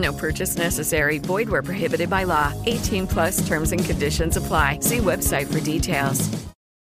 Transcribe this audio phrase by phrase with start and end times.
[0.00, 1.18] No purchase necessary.
[1.18, 2.52] Void where prohibited by law.
[2.66, 4.78] 18 plus terms and conditions apply.
[4.80, 6.28] See website for details.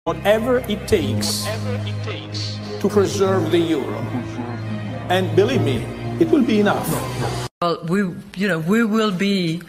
[0.04, 2.60] Whatever it takes Whatever it takes.
[2.82, 3.98] to preserve the euro.
[5.10, 5.78] And believe me,
[6.20, 6.88] it will be enough.
[7.62, 8.00] Well, we,
[8.36, 9.62] you know, we will be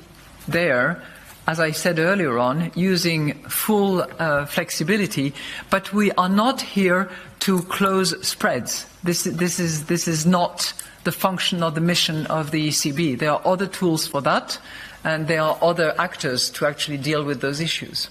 [0.48, 1.02] there,
[1.46, 5.32] as I said earlier on, using full uh, flexibility,
[5.70, 7.08] but we are not here
[7.40, 8.86] to close spreads.
[9.04, 10.72] This, this, is, this is not
[11.06, 13.16] the function or the mission of the ECB.
[13.18, 14.58] There are other tools for that,
[15.04, 18.10] and there are other actors to actually deal with those issues.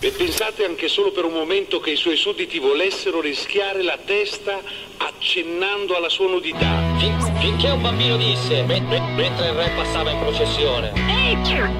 [0.00, 4.60] E pensate anche solo per un momento che i suoi sudditi volessero rischiare la testa
[4.98, 6.80] accennando alla sua nudità.
[6.98, 11.36] Fin- finché un bambino disse, men- men- mentre il re passava in processione, Ehi,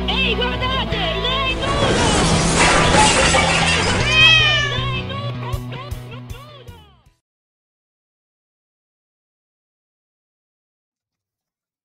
[0.08, 3.77] ehi, guardate, lei nudo!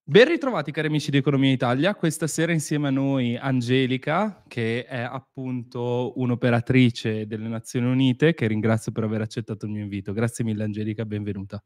[0.06, 5.00] Ben ritrovati cari amici di Economia Italia, questa sera insieme a noi Angelica, che è
[5.00, 10.12] appunto un'operatrice delle Nazioni Unite, che ringrazio per aver accettato il mio invito.
[10.12, 11.64] Grazie mille Angelica, benvenuta.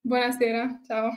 [0.00, 1.10] Buonasera, ciao.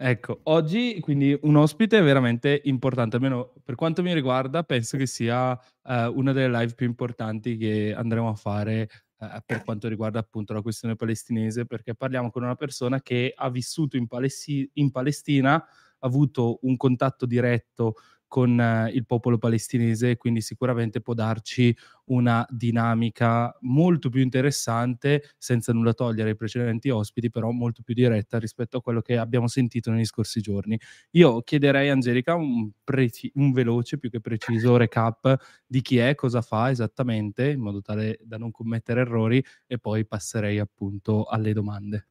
[0.00, 5.58] Ecco, oggi quindi un ospite veramente importante, almeno per quanto mi riguarda, penso che sia
[5.82, 8.88] eh, una delle live più importanti che andremo a fare
[9.20, 13.50] eh, per quanto riguarda appunto la questione palestinese, perché parliamo con una persona che ha
[13.50, 17.94] vissuto in, Palessi- in Palestina, ha avuto un contatto diretto
[18.28, 21.74] con eh, il popolo palestinese quindi sicuramente può darci
[22.06, 28.38] una dinamica molto più interessante, senza nulla togliere ai precedenti ospiti, però molto più diretta
[28.38, 30.78] rispetto a quello che abbiamo sentito negli scorsi giorni.
[31.12, 36.14] Io chiederei a Angelica un, preci- un veloce, più che preciso, recap di chi è,
[36.14, 41.52] cosa fa esattamente, in modo tale da non commettere errori, e poi passerei appunto alle
[41.52, 42.08] domande.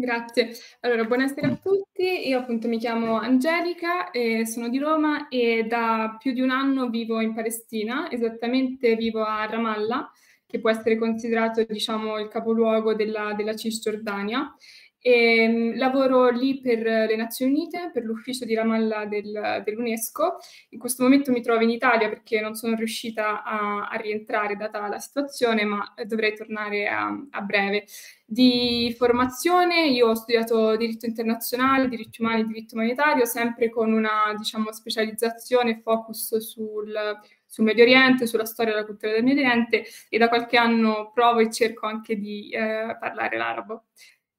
[0.00, 0.52] Grazie.
[0.80, 2.26] Allora, buonasera a tutti.
[2.26, 6.88] Io appunto mi chiamo Angelica e sono di Roma e da più di un anno
[6.88, 10.10] vivo in Palestina, esattamente vivo a Ramallah,
[10.46, 14.56] che può essere considerato, diciamo, il capoluogo della, della Cisgiordania.
[15.02, 20.36] E, mh, lavoro lì per le Nazioni Unite, per l'ufficio di Ramallah del- dell'UNESCO.
[20.70, 24.86] In questo momento mi trovo in Italia perché non sono riuscita a, a rientrare data
[24.88, 27.86] la situazione, ma dovrei tornare a, a breve.
[28.26, 34.70] Di formazione io ho studiato diritto internazionale, diritti umani, diritto umanitario, sempre con una, diciamo,
[34.70, 39.84] specializzazione e focus sul, sul Medio Oriente, sulla storia e la cultura del Medio Oriente
[40.08, 43.84] e da qualche anno provo e cerco anche di eh, parlare l'arabo.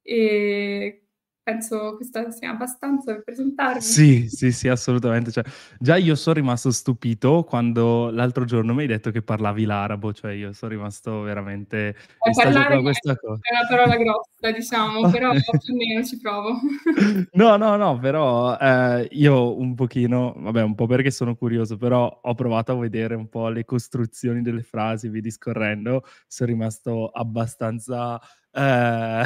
[0.04, 1.06] E
[1.44, 3.82] penso questa sia abbastanza per presentarmi.
[3.82, 5.32] Sì, sì, sì, assolutamente.
[5.32, 5.44] Cioè,
[5.80, 10.34] già io sono rimasto stupito quando l'altro giorno mi hai detto che parlavi l'arabo, cioè
[10.34, 13.40] io sono rimasto veramente Eh, parlare questa cosa.
[13.42, 16.60] è una parola grossa, diciamo, però più o meno ci provo.
[17.34, 22.20] No, no, no, però eh, io un pochino, vabbè, un po' perché sono curioso, però
[22.22, 28.20] ho provato a vedere un po' le costruzioni delle frasi, vi discorrendo, sono rimasto abbastanza,
[28.52, 29.24] eh,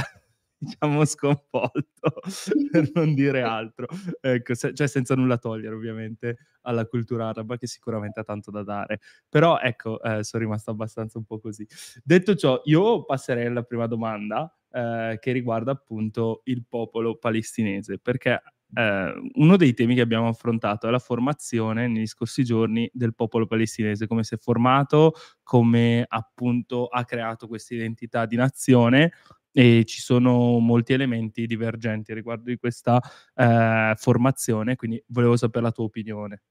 [0.66, 2.22] diciamo, sconvolto,
[2.72, 3.88] per non dire altro.
[4.20, 8.64] Ecco, se- cioè senza nulla togliere ovviamente alla cultura araba che sicuramente ha tanto da
[8.64, 9.00] dare.
[9.30, 11.68] Però ecco, eh, sono rimasto abbastanza un po' così.
[12.04, 18.42] Detto ciò, io passerei alla prima domanda eh, che riguarda appunto il popolo palestinese, perché
[18.74, 23.45] eh, uno dei temi che abbiamo affrontato è la formazione negli scorsi giorni del popolo
[23.45, 25.13] palestinese, come si è formato,
[25.44, 29.13] come appunto ha creato questa identità di nazione
[29.57, 33.02] e ci sono molti elementi divergenti riguardo di questa
[33.34, 36.42] eh, formazione, quindi volevo sapere la tua opinione.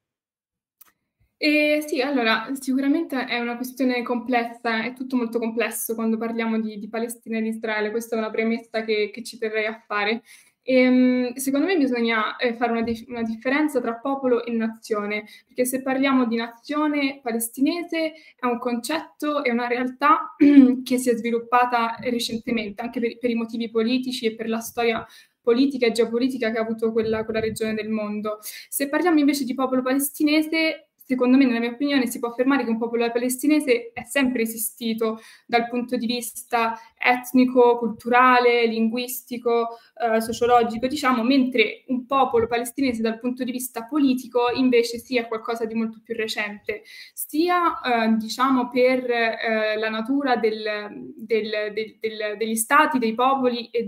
[1.36, 6.78] E sì, allora, sicuramente è una questione complessa, è tutto molto complesso quando parliamo di,
[6.78, 10.22] di Palestina e di Israele, questa è una premessa che, che ci terrei a fare.
[10.66, 15.24] E, ehm, secondo me bisogna eh, fare una, dif- una, differenza tra popolo e nazione,
[15.46, 20.34] perché se parliamo di nazione palestinese è un concetto, è una realtà
[20.82, 25.06] che si è sviluppata recentemente, anche per, per, i motivi politici e per la storia
[25.42, 28.38] politica e geopolitica che ha avuto quella, quella regione del mondo.
[28.40, 32.70] Se parliamo invece di popolo palestinese, secondo me, nella mia opinione, si può affermare che
[32.70, 40.86] un popolo palestinese è sempre esistito dal punto di vista etnico, culturale, linguistico, eh, sociologico,
[40.86, 46.00] diciamo, mentre un popolo palestinese dal punto di vista politico invece sia qualcosa di molto
[46.02, 53.14] più recente, sia eh, diciamo per eh, la natura del, del, del, degli stati, dei
[53.14, 53.86] popoli e,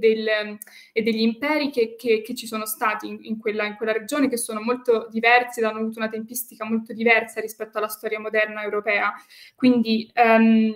[0.93, 4.29] e degli imperi che, che, che, ci sono stati in, in, quella, in quella regione,
[4.29, 9.15] che sono molto diversi, hanno avuto una tempistica molto diversa rispetto alla storia moderna europea.
[9.55, 10.75] Quindi um,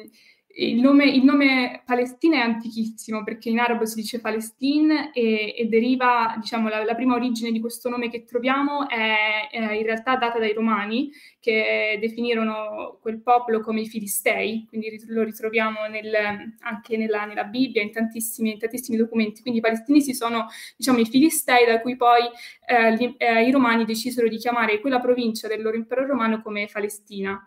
[0.53, 5.67] il nome, il nome, Palestina è antichissimo perché in arabo si dice Palestine e, e
[5.67, 10.17] deriva, diciamo, la, la, prima origine di questo nome che troviamo è, è, in realtà
[10.17, 16.13] data dai romani che definirono quel popolo come i Filistei, quindi lo ritroviamo nel,
[16.61, 19.43] anche nella, nella, Bibbia, in tantissimi, in tantissimi, documenti.
[19.43, 22.23] Quindi i palestinesi sono, diciamo, i Filistei da cui poi
[22.67, 26.69] eh, gli, eh, i romani decisero di chiamare quella provincia del loro impero romano come
[26.71, 27.41] Palestina.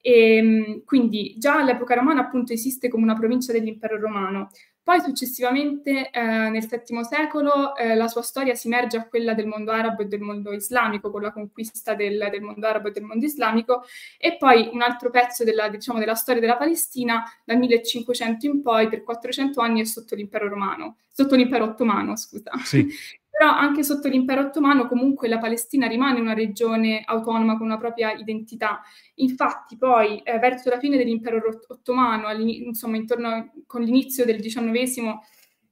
[0.00, 4.50] E, ehm, quindi già all'epoca romana appunto esiste come una provincia dell'impero romano.
[4.88, 9.46] Poi successivamente eh, nel VII secolo eh, la sua storia si merge a quella del
[9.46, 13.02] mondo arabo e del mondo islamico, con la conquista del, del mondo arabo e del
[13.02, 13.84] mondo islamico,
[14.16, 18.88] e poi un altro pezzo della, diciamo, della storia della Palestina dal 1500 in poi,
[18.88, 22.52] per 400 anni, è sotto l'impero romano, sotto l'impero ottomano, scusa.
[22.64, 22.88] Sì.
[23.38, 28.10] Però anche sotto l'impero ottomano comunque la Palestina rimane una regione autonoma con una propria
[28.10, 28.80] identità.
[29.16, 35.20] Infatti poi eh, verso la fine dell'impero ottomano, insomma intorno con l'inizio del XIX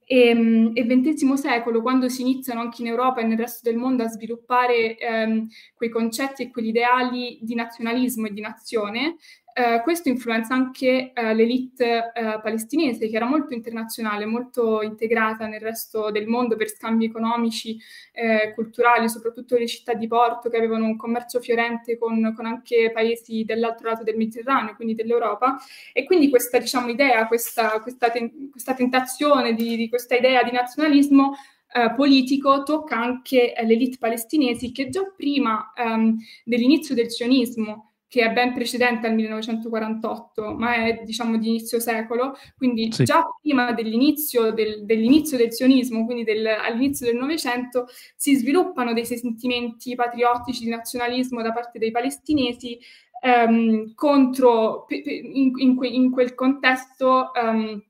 [0.05, 4.03] e, e XX secolo, quando si iniziano anche in Europa e nel resto del mondo
[4.03, 9.17] a sviluppare ehm, quei concetti e quegli ideali di nazionalismo e di nazione,
[9.57, 15.59] eh, questo influenza anche eh, l'elite eh, palestinese, che era molto internazionale, molto integrata nel
[15.59, 17.75] resto del mondo per scambi economici,
[18.11, 22.91] eh, culturali, soprattutto le città di porto che avevano un commercio fiorente con, con anche
[22.93, 25.57] paesi dell'altro lato del Mediterraneo, quindi dell'Europa.
[25.91, 30.51] E quindi questa diciamo, idea, questa, questa, ten- questa tentazione di, di questa idea di
[30.51, 31.35] nazionalismo
[31.69, 37.86] Uh, politico tocca anche uh, le elite palestinesi che già prima um, dell'inizio del sionismo
[38.07, 43.03] che è ben precedente al 1948, ma è diciamo di inizio secolo, quindi sì.
[43.03, 49.05] già prima dell'inizio del, dell'inizio del sionismo, quindi del, all'inizio del Novecento, si sviluppano dei
[49.05, 52.79] sentimenti patriottici di nazionalismo da parte dei palestinesi
[53.21, 57.83] ehm, contro, in, in, in, quel contesto ehm,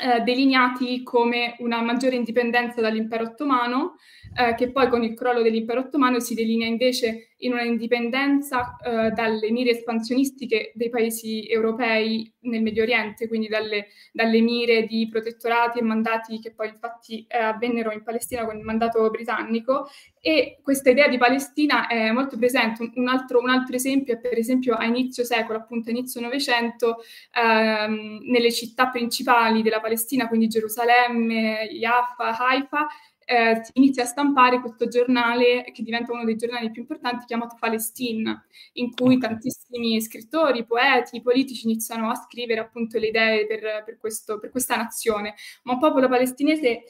[0.00, 3.96] eh, delineati come una maggiore indipendenza dall'impero ottomano,
[4.36, 9.10] eh, che poi con il crollo dell'impero ottomano si delinea invece in una indipendenza eh,
[9.10, 15.78] dalle mire espansionistiche dei paesi europei nel Medio Oriente, quindi dalle, dalle mire di protettorati
[15.78, 19.88] e mandati che poi infatti eh, avvennero in Palestina con il mandato britannico
[20.20, 22.90] e questa idea di Palestina è molto presente.
[22.94, 26.98] Un altro, un altro esempio è per esempio a inizio secolo, appunto a inizio Novecento,
[27.32, 32.86] ehm, nelle città principali della Palestina, quindi Gerusalemme, Jaffa, Haifa,
[33.30, 37.56] eh, si inizia a stampare questo giornale che diventa uno dei giornali più importanti chiamato
[37.60, 43.98] Palestine, in cui tantissimi scrittori, poeti, politici iniziano a scrivere appunto le idee per, per,
[43.98, 45.34] questo, per questa nazione.
[45.64, 46.84] Ma un popolo palestinese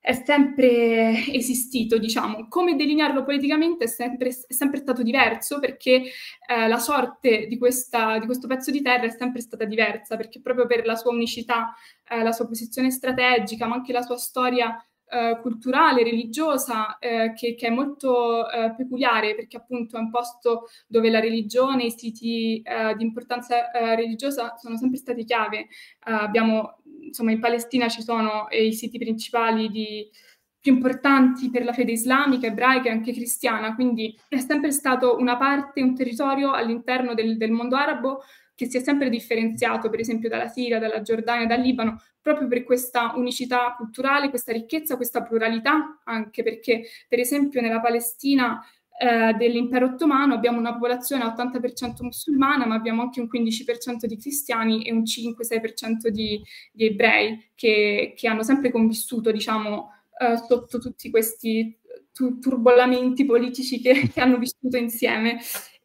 [0.00, 2.48] è sempre esistito, diciamo.
[2.48, 6.04] Come delinearlo politicamente è sempre, è sempre stato diverso perché
[6.48, 10.40] eh, la sorte di, questa, di, questo pezzo di terra è sempre stata diversa, perché
[10.40, 11.74] proprio per la sua unicità,
[12.08, 14.74] eh, la sua posizione strategica, ma anche la sua storia
[15.12, 20.68] eh, culturale, religiosa, eh, che, che, è molto eh, peculiare perché appunto è un posto
[20.86, 25.68] dove la religione, i siti eh, di importanza eh, religiosa sono sempre stati chiave.
[26.04, 30.08] abbiamo, insomma, in Palestina ci sono i siti principali di,
[30.62, 35.36] più importanti per la fede islamica, ebraica e anche cristiana, quindi è sempre stato una
[35.36, 38.22] parte, un territorio all'interno del, del mondo arabo
[38.54, 42.64] che si è sempre differenziato, per esempio, dalla Siria, dalla Giordania, dal Libano, proprio per
[42.64, 48.62] questa unicità culturale, questa ricchezza, questa pluralità, anche perché, per esempio, nella Palestina
[48.98, 54.84] eh, dell'impero ottomano abbiamo una popolazione 80% musulmana, ma abbiamo anche un 15% di cristiani
[54.84, 56.40] e un 5-6% di,
[56.70, 59.90] di ebrei che, che, hanno sempre convissuto, diciamo,
[60.20, 61.76] eh, sotto tutti questi
[62.12, 65.38] turbolamenti politici che, che hanno vissuto insieme.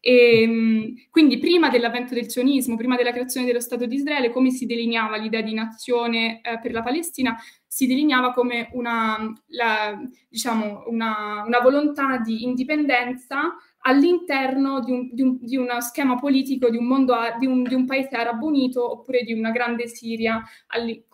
[0.08, 4.52] E, ehm, quindi prima dell'avvento del sionismo, prima della creazione dello Stato di Israele, come
[4.52, 7.36] si delineava l'idea di nazione eh, per la Palestina?
[7.68, 10.00] Si delineava come una, la,
[10.30, 13.54] diciamo, una, una volontà di indipendenza
[13.88, 17.74] all'interno di, un, di, un, di, uno schema politico di un, mondo, di, un, di
[17.74, 20.44] un paese arabo unito oppure di una grande Siria,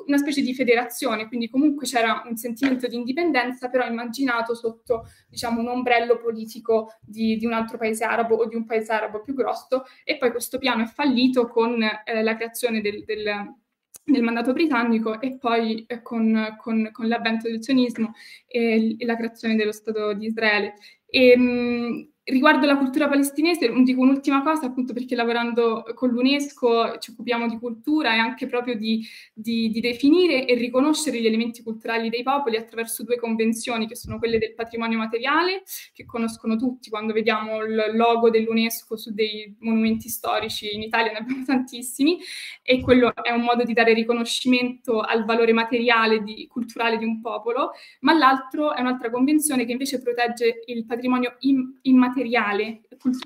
[0.07, 5.61] una specie di federazione, quindi comunque c'era un sentimento di indipendenza, però immaginato sotto diciamo,
[5.61, 9.83] un ombrello politico di, un altro paese arabo o di un paese arabo più grosso
[10.03, 13.53] e poi questo piano è fallito con eh, la creazione del, del
[14.05, 18.11] del mandato britannico e poi eh, con, con, con, l'avvento del sionismo
[18.47, 20.73] e, e, la creazione dello Stato di Israele.
[21.05, 27.11] E, mh, Riguardo la cultura palestinese, dico un'ultima cosa, appunto perché lavorando con l'UNESCO ci
[27.11, 32.09] occupiamo di cultura e anche proprio di, di, di, definire e riconoscere gli elementi culturali
[32.09, 36.89] dei popoli attraverso due convenzioni, che sono quelle del patrimonio materiale, che conoscono tutti.
[36.89, 42.19] Quando vediamo il logo dell'UNESCO su dei monumenti storici, in Italia ne abbiamo tantissimi,
[42.61, 47.19] e quello è un modo di dare riconoscimento al valore materiale, di, culturale di un
[47.19, 51.35] popolo, ma l'altro è un'altra convenzione che invece protegge il patrimonio
[51.81, 52.81] immateriale immateriale,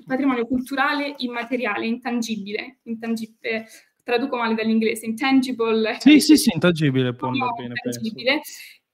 [0.06, 3.66] patrimonio culturale immateriale, intangibile, intangibile
[4.02, 5.96] traduco male dall'inglese, intangible.
[6.00, 7.74] Sì, sì, sì, intangibile può andare bene.
[7.84, 8.40] Intangibile.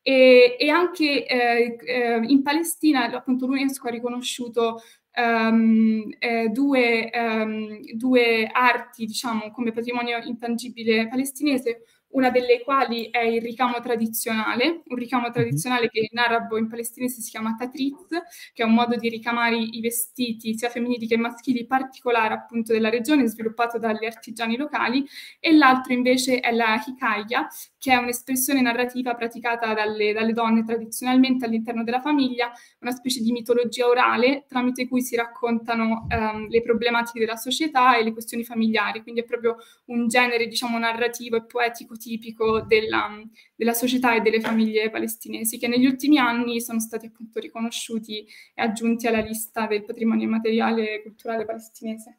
[0.03, 4.83] E, e, anche eh, eh, in Palestina, appunto, l'UNESCO ha riconosciuto
[5.17, 11.85] um, eh, due, um, due, arti, diciamo, come patrimonio intangibile palestinese,
[12.15, 15.33] una delle quali è il ricamo tradizionale, un ricamo mhm.
[15.33, 18.07] tradizionale che in arabo e in palestinese si chiama tatriz,
[18.53, 22.89] che è un modo di ricamare i vestiti sia femminili che maschili particolare appunto della
[22.89, 25.05] regione, sviluppato dagli artigiani locali,
[25.41, 31.45] e l'altro invece è la hikaya, che è un'espressione narrativa praticata dalle, dalle donne tradizionalmente
[31.45, 37.19] all'interno della famiglia, una specie di mitologia orale tramite cui si raccontano um, le problematiche
[37.19, 39.57] della società e le questioni familiari, quindi è proprio
[39.87, 43.09] un genere diciamo narrativo e poetico tipico della,
[43.55, 48.63] della, società e delle famiglie palestinesi, che negli ultimi anni sono stati appunto riconosciuti e
[48.63, 52.19] aggiunti alla lista del patrimonio immateriale e culturale palestinese.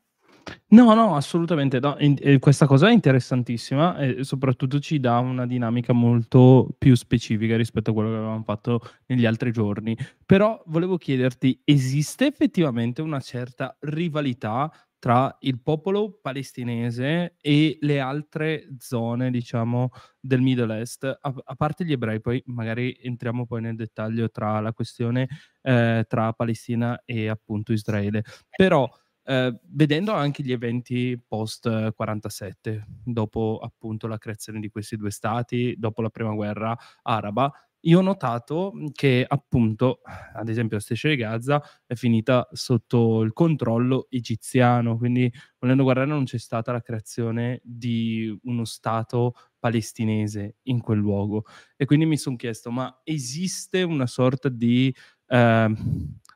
[0.70, 1.98] No, no, assolutamente no.
[1.98, 7.92] Eh, questa cosa è interessantissima e soprattutto ci dà una dinamica molto più specifica rispetto
[7.92, 9.98] a quello che avevamo fatto negli altri giorni.
[10.25, 14.72] Però volevo chiederti, esiste effettivamente una certa rivalità
[15.06, 21.86] tra il popolo palestinese e le altre zone, diciamo, del Middle East, a, a parte
[21.86, 25.28] gli ebrei, poi magari entriamo poi nel dettaglio tra la questione
[25.62, 28.24] eh, tra Palestina e appunto Israele.
[28.50, 28.90] Però
[29.26, 35.76] eh, vedendo anche gli eventi post 47, dopo appunto la creazione di questi due stati,
[35.78, 37.52] dopo la prima guerra araba,
[37.88, 40.01] io ho notato che appunto,
[40.34, 46.08] ad esempio, la striscia di Gaza è finita sotto il controllo egiziano, quindi volendo guardare
[46.08, 51.46] non c'è stata la creazione di uno Stato palestinese in quel luogo.
[51.75, 54.94] E quindi mi sono chiesto, ma esiste una sorta di
[55.27, 55.74] eh,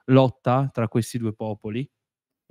[0.06, 1.90] lotta tra questi due popoli?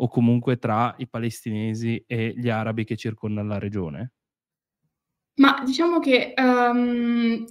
[0.01, 4.13] O comunque tra i palestinesi e gli arabi che circondano la regione?
[5.37, 7.45] Ma diciamo che um,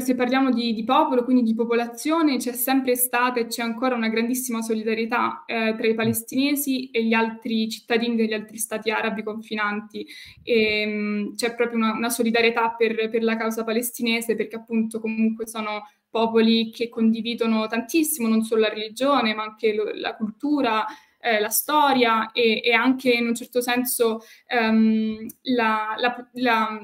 [0.00, 4.08] se parliamo di, di, popolo, quindi di popolazione, c'è sempre stata e c'è ancora una
[4.08, 10.04] grandissima solidarietà eh, tra i palestinesi e gli altri cittadini degli altri stati arabi confinanti.
[10.42, 14.98] E, ehm, mh, c'è proprio una, una solidarietà per, per, la causa palestinese perché appunto
[14.98, 20.84] comunque sono popoli che condividono tantissimo non solo la religione ma anche lo, la cultura,
[21.20, 26.80] eh, la storia e, e, anche in un certo senso um, la, la, la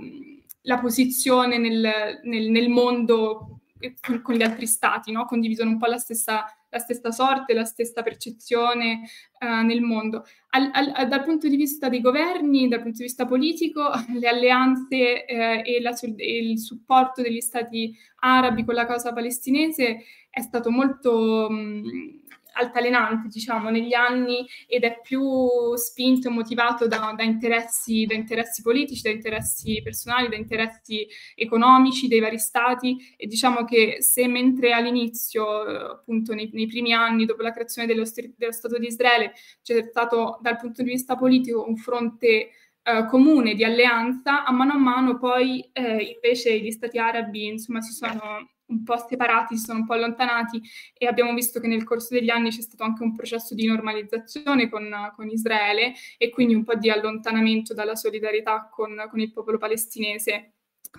[0.66, 3.60] la posizione nel, nel, nel mondo
[4.00, 5.24] con, con, gli altri stati, no?
[5.24, 9.02] condividono un po' la stessa, la stessa sorte, la stessa percezione
[9.40, 10.24] uh, nel mondo.
[10.50, 15.24] Al, al, dal punto di vista dei governi, dal punto di vista politico, le alleanze
[15.24, 20.70] eh, e, la, e, il supporto degli stati arabi con la causa palestinese è stato
[20.70, 21.48] molto...
[21.50, 22.22] Mh,
[22.54, 28.62] altalenante, diciamo, negli anni ed è più spinto e motivato da, da, interessi, da interessi
[28.62, 33.14] politici, da interessi personali, da interessi economici dei vari stati.
[33.16, 38.04] E diciamo che se mentre all'inizio, appunto nei, nei primi anni dopo la creazione dello,
[38.36, 39.32] dello Stato di Israele,
[39.62, 42.50] c'è stato dal punto di vista politico un fronte
[42.86, 47.80] Uh, comune di alleanza, a mano a mano poi eh, invece gli stati arabi insomma
[47.80, 50.60] si sono un po' separati, si sono un po' allontanati
[50.96, 54.68] e abbiamo visto che nel corso degli anni c'è stato anche un processo di normalizzazione
[54.68, 59.58] con, con Israele e quindi un po' di allontanamento dalla solidarietà con, con il popolo
[59.58, 60.52] palestinese.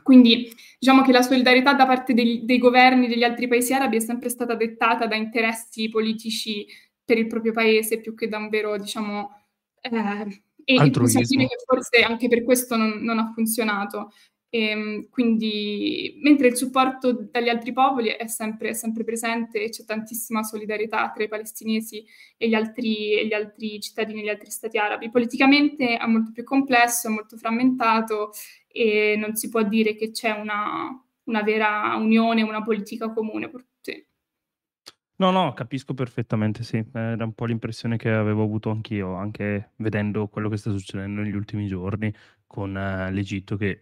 [0.04, 4.02] Quindi diciamo che la solidarietà da parte dei, dei governi degli altri paesi arabi è
[4.02, 6.66] sempre stata dettata da interessi politici
[7.04, 9.32] per il proprio paese più che da un vero, diciamo,
[9.80, 14.12] eh, e possiamo dire che forse anche per questo non, non ha funzionato.
[14.50, 19.84] E, ehm, quindi, mentre il supporto dagli altri popoli è sempre, sempre presente e c'è
[19.86, 22.06] tantissima solidarietà tra i palestinesi
[22.38, 25.10] e gli, altri, e gli altri cittadini degli altri stati arabi.
[25.10, 28.32] Politicamente è molto più complesso, è molto frammentato
[28.68, 30.90] e non si può dire che c'è una,
[31.24, 33.50] una vera unione, una politica comune.
[33.82, 34.06] Sì.
[35.18, 36.84] No, no, capisco perfettamente, sì.
[36.94, 41.36] Era un po' l'impressione che avevo avuto anch'io, anche vedendo quello che sta succedendo negli
[41.36, 42.14] ultimi giorni
[42.46, 43.82] con eh, l'Egitto, che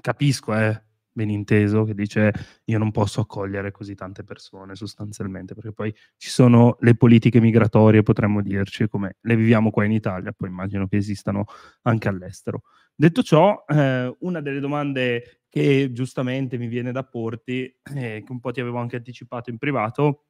[0.00, 0.82] capisco, eh,
[1.12, 2.32] ben inteso, che dice
[2.64, 8.02] io non posso accogliere così tante persone sostanzialmente, perché poi ci sono le politiche migratorie,
[8.02, 11.44] potremmo dirci, come le viviamo qua in Italia, poi immagino che esistano
[11.82, 12.62] anche all'estero.
[12.94, 18.40] Detto ciò, eh, una delle domande che giustamente mi viene da porti, eh, che un
[18.40, 20.26] po' ti avevo anche anticipato in privato,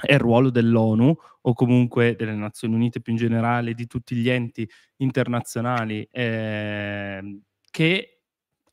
[0.00, 4.28] è il ruolo dell'ONU o comunque delle Nazioni Unite più in generale, di tutti gli
[4.28, 8.15] enti internazionali eh, che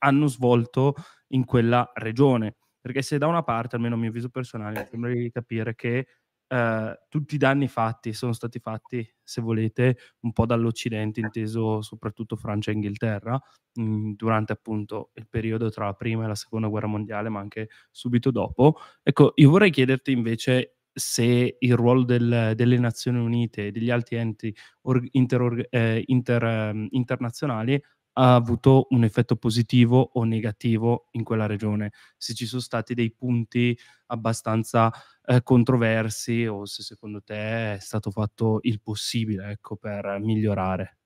[0.04, 0.96] hanno svolto
[1.30, 2.56] in quella regione.
[2.80, 6.06] Perché se da una parte, almeno a mio avviso personale, sembra di capire che
[6.48, 12.36] eh, tutti i danni fatti sono stati fatti, se volete, un po' dall'Occidente, inteso soprattutto
[12.36, 13.40] Francia e Inghilterra,
[13.76, 17.40] mh, mm, durante appunto il periodo tra la prima e la seconda guerra mondiale, ma
[17.40, 18.76] anche subito dopo.
[19.02, 24.18] Ecco, io vorrei chiederti invece se il ruolo del, delle Nazioni Unite e degli altri
[24.18, 27.82] enti or, inter, eh, inter, eh, internazionali
[28.14, 33.12] ha avuto un effetto positivo o negativo in quella regione, se ci sono stati dei
[33.14, 33.78] punti
[34.08, 34.92] abbastanza
[35.26, 40.98] eh, controversi o se secondo te è stato fatto il possibile ecco, per migliorare.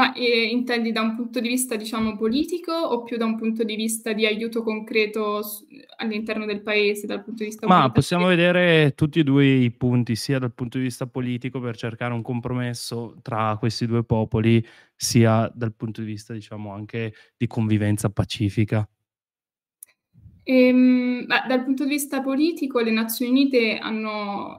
[0.00, 3.64] Ma eh, intendi da un punto di vista, diciamo, politico o più da un punto
[3.64, 5.66] di vista di aiuto concreto s-
[5.96, 10.16] all'interno del paese, dal punto di vista Ma possiamo vedere tutti e due i punti,
[10.16, 14.64] sia dal punto di vista politico per cercare un compromesso tra questi due popoli,
[14.96, 18.88] sia dal punto di vista, diciamo, anche di convivenza pacifica.
[20.44, 24.58] Ehm, beh, dal punto di vista politico, le Nazioni Unite hanno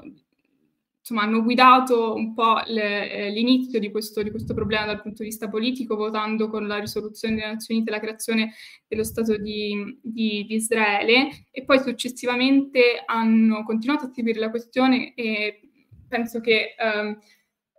[1.11, 5.23] insomma, hanno guidato un po' le, eh, l'inizio di questo, di questo, problema dal punto
[5.23, 8.53] di vista politico, votando con la risoluzione delle Nazioni Unite la creazione
[8.87, 11.47] dello Stato di, di, di Israele.
[11.51, 15.59] E poi successivamente hanno continuato a seguire la questione e
[16.07, 17.17] penso che eh,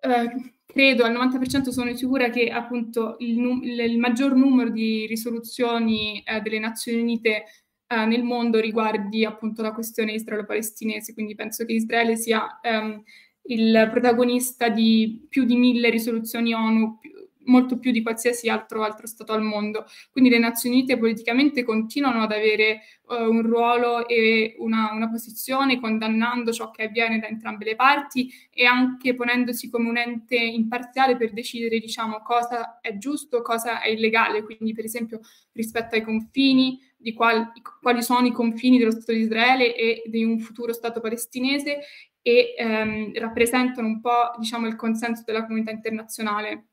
[0.01, 6.23] eh, credo al 90% sono sicura che appunto il, il, il maggior numero di risoluzioni
[6.23, 7.45] eh, delle Nazioni Unite
[7.93, 13.03] eh, nel mondo riguardi appunto la questione israelo-palestinese, quindi penso che Israele sia ehm,
[13.45, 17.11] il protagonista di più di mille risoluzioni ONU, più,
[17.45, 19.85] molto più di qualsiasi altro, altro, Stato al mondo.
[20.11, 25.81] Quindi le Nazioni Unite politicamente continuano ad avere uh, un ruolo e una, una, posizione
[25.81, 31.17] condannando ciò che avviene da entrambe le parti e anche ponendosi come un ente imparziale
[31.17, 34.43] per decidere diciamo, cosa è giusto, cosa è illegale.
[34.43, 35.21] Quindi per esempio
[35.53, 40.25] rispetto ai confini, di qual, quali sono i confini dello Stato di Israele e di
[40.25, 41.81] un futuro Stato palestinese
[42.23, 46.69] e ehm, rappresentano un po' diciamo, il consenso della comunità internazionale.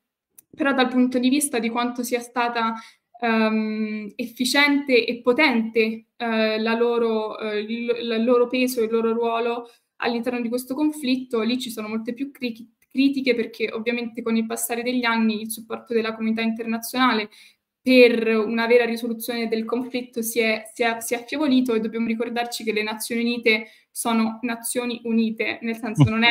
[0.54, 2.74] Però dal punto di vista di quanto sia stata
[3.20, 9.12] ehm, efficiente e potente eh, la loro, eh, il, il, loro peso e il loro
[9.12, 14.36] ruolo all'interno di questo conflitto, lì ci sono molte più cri- critiche perché ovviamente con
[14.36, 17.28] il passare degli anni il supporto della comunità internazionale
[17.82, 22.06] per una vera risoluzione del conflitto si è, si, è, si è, affievolito e dobbiamo
[22.06, 26.30] ricordarci che le Nazioni Unite sono Nazioni Unite, nel senso non è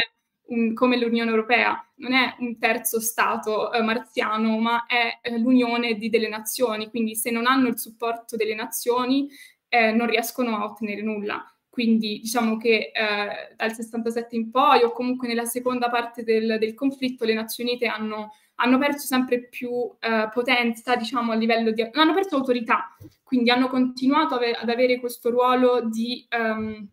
[0.49, 5.95] un, come l'Unione Europea, non è un terzo Stato eh, marziano, ma è eh, l'unione
[5.95, 9.29] di delle nazioni, quindi se non hanno il supporto delle nazioni
[9.67, 11.43] eh, non riescono a ottenere nulla.
[11.69, 16.73] Quindi diciamo che eh, dal 67 in poi o comunque nella seconda parte del, del
[16.73, 18.31] conflitto le Nazioni Unite hanno
[18.61, 19.69] hanno perso sempre più
[19.99, 21.81] eh, potenza, diciamo, a livello di...
[21.91, 26.87] hanno perso autorità, quindi hanno continuato ad avere questo ruolo di um,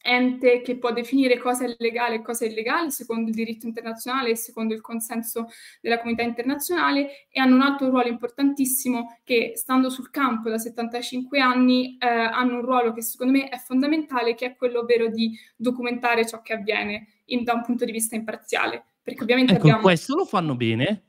[0.00, 4.30] ente che può definire cosa è legale e cosa è illegale secondo il diritto internazionale
[4.30, 5.48] e secondo il consenso
[5.80, 11.40] della comunità internazionale e hanno un altro ruolo importantissimo che stando sul campo da 75
[11.40, 15.36] anni eh, hanno un ruolo che secondo me è fondamentale che è quello ovvero di
[15.56, 19.82] documentare ciò che avviene in, da un punto di vista imparziale perché ovviamente ecco, abbiamo...
[19.82, 21.07] questo lo fanno bene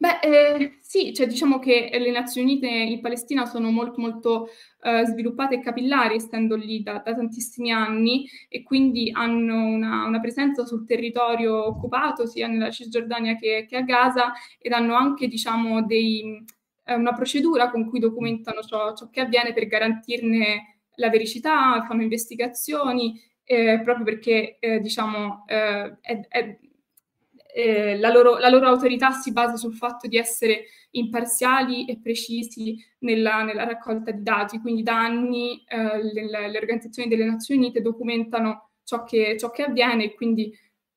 [0.00, 4.48] Beh, eh, sì, cioè diciamo che le Nazioni Unite in Palestina sono molto molto
[4.82, 10.18] eh, sviluppate e capillari, essendo lì da, da, tantissimi anni e quindi hanno una, una,
[10.18, 15.84] presenza sul territorio occupato, sia nella Cisgiordania che, che a Gaza, ed hanno anche, diciamo,
[15.84, 16.42] dei,
[16.84, 22.00] eh, una procedura con cui documentano ciò, ciò che avviene per garantirne la vericità, fanno
[22.02, 26.58] investigazioni eh, proprio perché eh, diciamo, eh, è, è,
[27.54, 32.76] eh, la, loro, la, loro, autorità si basa sul fatto di essere imparziali e precisi
[33.00, 37.80] nella, nella raccolta di dati, quindi da anni eh, le, le, organizzazioni delle Nazioni Unite
[37.80, 40.52] documentano ciò che, ciò che avviene e quindi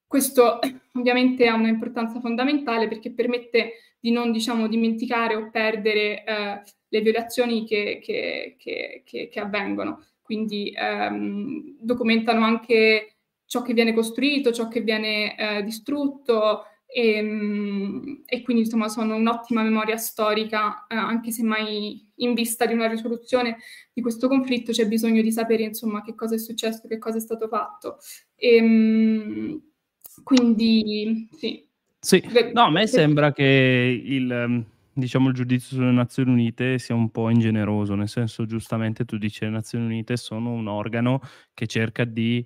[0.05, 0.59] questo
[0.93, 7.65] ovviamente ha un'importanza fondamentale perché permette di non diciamo, dimenticare o perdere eh, le violazioni
[7.65, 8.57] che, che,
[9.03, 10.05] che, avvengono.
[10.21, 13.12] Quindi ehm, documentano anche
[13.45, 19.15] ciò che viene costruito, ciò che viene eh, distrutto e, ehm, e, quindi insomma sono
[19.15, 23.57] un'ottima memoria storica, eh, anche se mai in vista di una risoluzione
[23.91, 27.21] di questo conflitto c'è bisogno di sapere insomma che cosa è successo, che cosa è
[27.21, 27.97] stato fatto.
[28.35, 29.61] E, ehm,
[30.23, 31.67] quindi sì.
[31.99, 32.21] Sì,
[32.53, 37.29] no, a me sembra che il, diciamo, il giudizio sulle Nazioni Unite sia un po'
[37.29, 41.21] ingeneroso, nel senso giustamente tu dici le Nazioni Unite sono un organo
[41.53, 42.45] che cerca di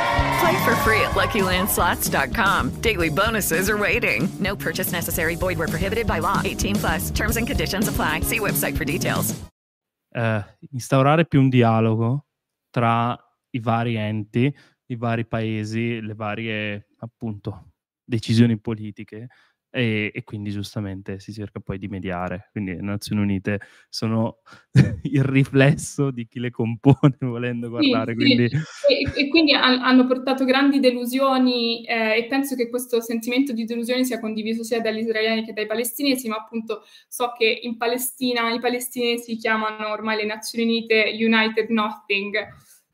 [0.39, 2.81] Play for free at LuckyLandSlots.com.
[2.81, 4.29] Daily bonuses are waiting.
[4.39, 5.35] No purchase necessary.
[5.35, 6.39] Void where prohibited by law.
[6.43, 7.11] 18 plus.
[7.11, 8.21] Terms and conditions apply.
[8.21, 9.35] See website for details.
[10.13, 12.25] Uh, instaurare più un dialogo
[12.69, 13.17] tra
[13.51, 14.53] i vari enti,
[14.87, 17.71] i vari paesi, le varie appunto
[18.03, 19.29] decisioni politiche
[19.71, 22.49] e, e, quindi giustamente si cerca poi di mediare.
[22.51, 24.39] Quindi le Nazioni Unite sono
[25.03, 28.11] il riflesso di chi le compone, volendo guardare.
[28.11, 28.49] Sì, quindi...
[28.49, 28.57] Sì.
[28.57, 34.03] E, e, quindi hanno portato grandi delusioni eh, e penso che questo sentimento di delusione
[34.03, 38.59] sia condiviso sia dagli israeliani che dai palestinesi, ma appunto so che in Palestina i
[38.59, 42.35] palestinesi chiamano ormai le Nazioni Unite United Nothing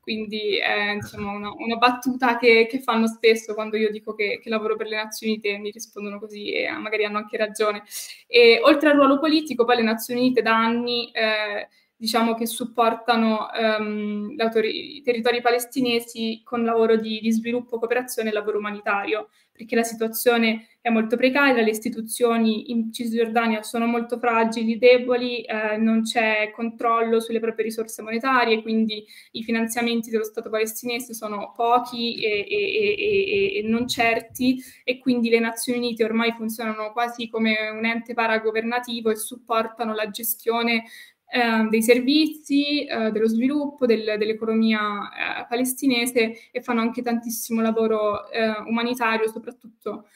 [0.08, 4.48] quindi è insomma, una, una, battuta che, che, fanno spesso quando io dico che, che,
[4.48, 7.82] lavoro per le Nazioni Unite, mi rispondono così e magari hanno anche ragione.
[8.26, 11.68] E oltre al ruolo politico, poi le Nazioni Unite da anni eh,
[12.00, 13.48] diciamo che supportano
[13.80, 19.82] um, i territori palestinesi con lavoro di, di sviluppo, cooperazione e lavoro umanitario, perché la
[19.82, 26.52] situazione è molto precaria, le istituzioni in Cisgiordania sono molto fragili, deboli, eh, non c'è
[26.54, 32.94] controllo sulle proprie risorse monetarie, quindi i finanziamenti dello Stato palestinese sono pochi e, e,
[32.96, 38.14] e, e non certi e quindi le Nazioni Unite ormai funzionano quasi come un ente
[38.14, 40.84] paragovernativo e supportano la gestione
[41.30, 48.30] eh, dei servizi, eh, dello sviluppo, del, dell'economia eh, palestinese e fanno anche tantissimo lavoro
[48.30, 50.06] eh, umanitario, soprattutto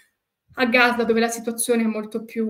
[0.55, 2.49] a Gaza dove la situazione è molto più,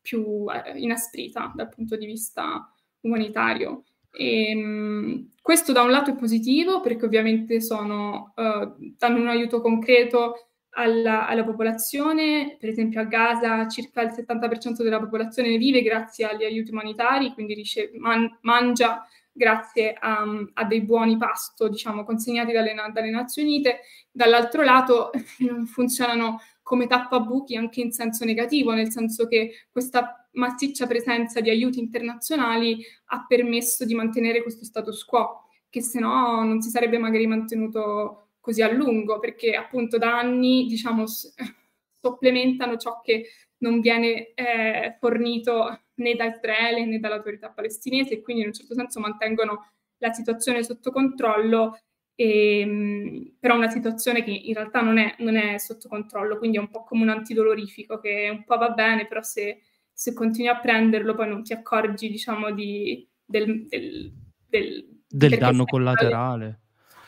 [0.00, 3.84] più eh, inasprita dal punto di vista umanitario.
[4.12, 9.60] E, mh, questo da un lato è positivo perché ovviamente sono, uh, danno un aiuto
[9.60, 16.26] concreto alla, alla, popolazione, per esempio a Gaza circa il 70% della popolazione vive grazie
[16.26, 22.52] agli aiuti umanitari, quindi riceve, man, mangia grazie a, a, dei buoni pasto, diciamo, consegnati
[22.52, 23.80] dalle, dalle Nazioni Unite.
[24.10, 25.10] Dall'altro lato
[25.66, 31.80] funzionano come tappabuchi anche in senso negativo, nel senso che questa massiccia presenza di aiuti
[31.80, 37.26] internazionali ha permesso di mantenere questo status quo, che se no non si sarebbe magari
[37.26, 41.04] mantenuto così a lungo, perché appunto da anni, diciamo,
[42.02, 43.26] supplementano ciò che
[43.58, 48.74] non viene eh, fornito né da Israele né dall'autorità palestinese e quindi in un certo
[48.74, 51.78] senso mantengono la situazione sotto controllo,
[52.14, 56.56] e, ehm, però una situazione che in realtà non è, non è, sotto controllo, quindi
[56.56, 59.60] è un po' come un antidolorifico che un po' va bene, però se,
[59.92, 64.12] se continui a prenderlo poi non ti accorgi, diciamo, di, del, del,
[64.48, 66.59] del, del danno collaterale.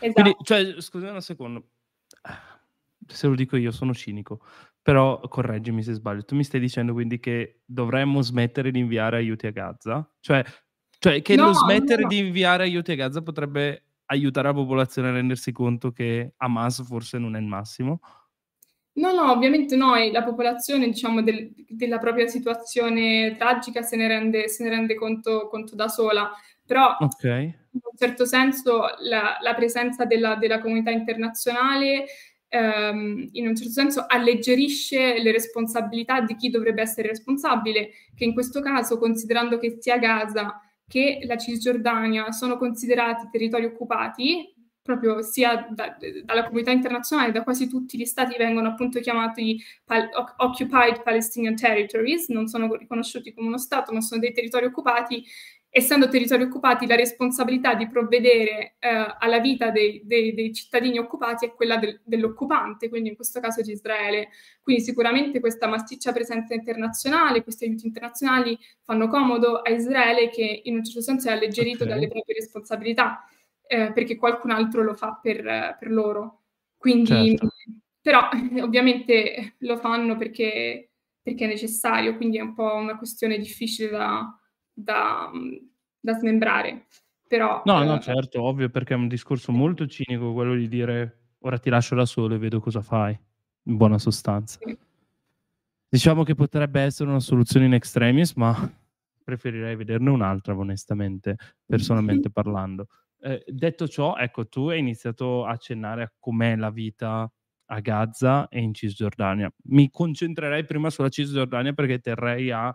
[0.02, 0.20] Esatto.
[0.20, 1.68] Quindi, cioè, scusate un secondo,
[3.06, 4.40] se lo dico io sono cinico,
[4.82, 6.24] però correggimi se sbaglio.
[6.24, 10.08] Tu mi stai dicendo quindi che dovremmo smettere di inviare aiuti a Gaza?
[10.18, 10.44] Cioè,
[10.98, 12.08] cioè che no, lo smettere no.
[12.08, 17.18] di inviare aiuti a Gaza potrebbe aiutare la popolazione a rendersi conto che Hamas forse
[17.18, 18.00] non è il massimo?
[18.94, 24.06] No, no, ovviamente no, e la popolazione, diciamo, del- della propria situazione tragica se ne
[24.06, 26.30] rende, se ne rende conto, conto da sola,
[26.72, 27.24] però Ok.
[27.24, 32.06] in un certo senso la, la presenza della, della comunità internazionale
[32.48, 38.32] ehm, in un certo senso alleggerisce le responsabilità di chi dovrebbe essere responsabile, che in
[38.32, 44.50] questo caso, considerando che sia Gaza che la Cisgiordania sono considerati territori occupati,
[44.82, 50.08] proprio sia da, dalla comunità internazionale, da quasi tutti gli stati vengono appunto chiamati pal-
[50.38, 55.22] Occupied Palestinian Territories, non sono riconosciuti come uno Stato, ma sono dei territori occupati.
[55.74, 61.46] Essendo territori occupati, la responsabilità di provvedere eh, alla vita dei, dei, dei, cittadini occupati
[61.46, 64.28] è quella del, dell'occupante, quindi in questo caso di Israele.
[64.60, 70.76] Quindi sicuramente questa massiccia presenza internazionale, questi aiuti internazionali fanno comodo a Israele che in
[70.76, 71.94] un certo senso è alleggerito okay.
[71.94, 73.24] dalle proprie responsabilità
[73.66, 76.42] eh, perché qualcun altro lo fa per, per loro.
[76.76, 77.54] Quindi, certo.
[78.02, 78.28] però
[78.60, 80.90] ovviamente lo fanno perché,
[81.22, 84.38] perché, è necessario, quindi è un po' una questione difficile da,
[84.72, 85.30] da,
[86.00, 86.86] da smembrare.
[87.26, 91.22] Però, no, eh, no, certo, ovvio, perché è un discorso molto cinico quello di dire
[91.42, 93.18] ora ti lascio da solo e vedo cosa fai,
[93.64, 94.58] in buona sostanza.
[94.62, 94.76] Sì.
[95.88, 98.54] Diciamo che potrebbe essere una soluzione in extremis, ma
[99.22, 102.88] preferirei vederne un'altra, onestamente, personalmente parlando.
[103.20, 107.30] Eh, detto ciò, ecco, tu hai iniziato a accennare a com'è la vita
[107.66, 109.52] a Gaza e in Cisgiordania.
[109.64, 112.74] Mi concentrerei prima sulla Cisgiordania perché terrei a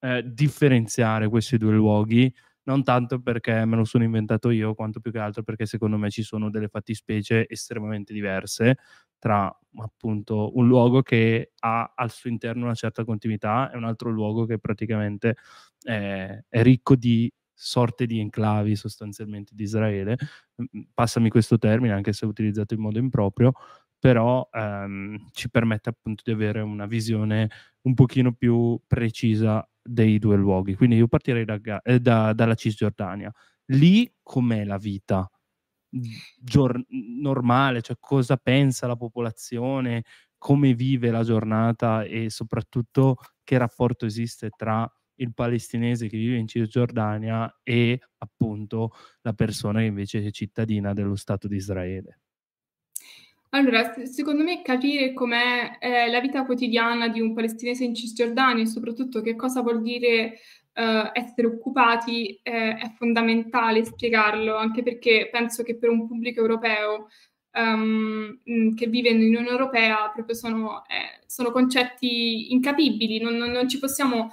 [0.00, 2.32] eh, differenziare questi due luoghi,
[2.64, 6.10] non tanto perché me lo sono inventato io, quanto più che altro perché secondo me
[6.10, 8.76] ci sono delle fattispecie estremamente diverse
[9.18, 14.10] tra appunto un luogo che ha al suo interno una certa continuità e un altro
[14.10, 15.36] luogo che praticamente
[15.82, 20.16] è, è ricco di sorte di enclavi sostanzialmente di Israele.
[20.94, 23.52] Passami questo termine, anche se utilizzato in modo improprio,
[24.00, 27.50] però ehm, ci permette appunto di avere una visione
[27.82, 30.74] un pochino più precisa dei due luoghi.
[30.74, 33.32] Quindi io partirei da, eh, da, dalla Cisgiordania.
[33.66, 35.30] Lì com'è la vita?
[36.38, 36.84] Gior-
[37.20, 40.04] normale, cioè cosa pensa la popolazione,
[40.38, 46.46] come vive la giornata e soprattutto che rapporto esiste tra il palestinese che vive in
[46.48, 52.20] Cisgiordania e appunto la persona che invece è cittadina dello Stato di Israele.
[53.52, 58.66] Allora, secondo me capire com'è eh, la vita quotidiana di un palestinese in Cisgiordania e
[58.66, 60.38] soprattutto che cosa vuol dire
[60.72, 67.08] eh, essere occupati eh, è fondamentale spiegarlo, anche perché penso che per un pubblico europeo
[67.54, 68.38] um,
[68.74, 74.28] che vive nell'Unione Europea proprio sono, eh, sono concetti incapibili, non, non, non ci possiamo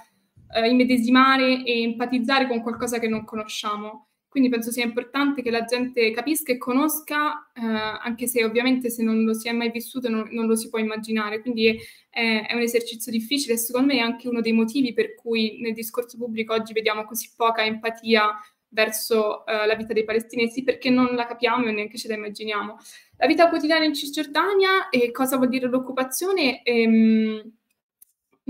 [0.54, 4.06] eh, immedesimare e empatizzare con qualcosa che non conosciamo.
[4.38, 9.02] Quindi penso sia importante che la gente capisca e conosca, eh, anche se ovviamente se
[9.02, 11.40] non lo si è mai vissuto non, non lo si può immaginare.
[11.40, 11.76] Quindi
[12.08, 15.74] è, è, un esercizio difficile secondo me è anche uno dei motivi per cui nel
[15.74, 18.30] discorso pubblico oggi vediamo così poca empatia
[18.68, 22.76] verso uh, la vita dei palestinesi perché non la capiamo e neanche ce la immaginiamo.
[23.16, 26.62] La vita quotidiana in Cisgiordania e cosa vuol dire l'occupazione?
[26.62, 27.58] Ehm,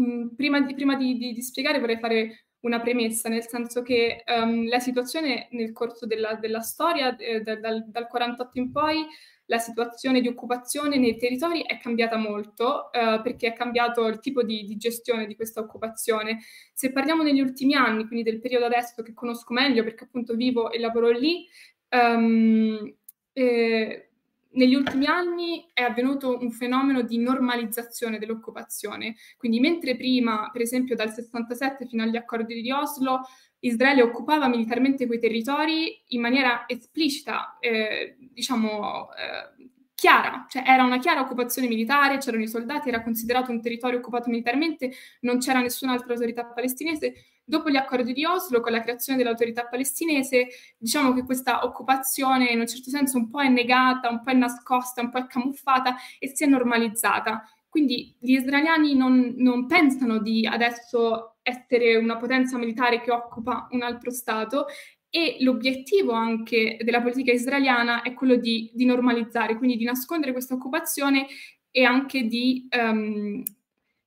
[0.01, 4.25] Mm, prima, di, prima di, di, di, spiegare vorrei fare una premessa, nel senso che
[4.27, 9.07] um, la situazione nel corso della, della storia, eh, da, dal, dal 48 in poi,
[9.47, 14.43] la situazione di occupazione nei territori è cambiata molto uh, perché è cambiato il tipo
[14.43, 16.41] di, di, gestione di questa occupazione.
[16.75, 20.71] Se parliamo negli ultimi anni, quindi del periodo adesso che conosco meglio perché appunto vivo
[20.71, 21.47] e lavoro lì,
[21.91, 22.95] um,
[23.33, 24.08] eh,
[24.51, 29.15] negli ultimi anni è avvenuto un fenomeno di normalizzazione dell'occupazione.
[29.37, 33.23] Quindi mentre prima, per esempio dal 67 fino agli accordi di Oslo,
[33.61, 40.99] Israele occupava militarmente quei territori in maniera esplicita, eh, diciamo, eh, chiara, cioè era una
[40.99, 46.13] chiara occupazione militare, c'erano i soldati, era considerato un territorio occupato militarmente, non c'era nessun'altra
[46.13, 47.15] autorità palestinese.
[47.49, 52.61] Dopo gli accordi di Oslo, con la creazione dell'autorità palestinese, diciamo che questa occupazione in
[52.61, 55.97] un certo senso un po' è negata, un po' è nascosta, un po' è camuffata
[56.19, 57.43] e si è normalizzata.
[57.71, 63.81] Quindi gli israeliani non, non pensano di adesso essere una potenza militare che occupa un
[63.81, 64.67] altro Stato
[65.09, 70.53] e l'obiettivo anche della politica israeliana è quello di, di normalizzare, quindi di nascondere questa
[70.53, 71.27] occupazione
[71.71, 73.43] e anche di, um,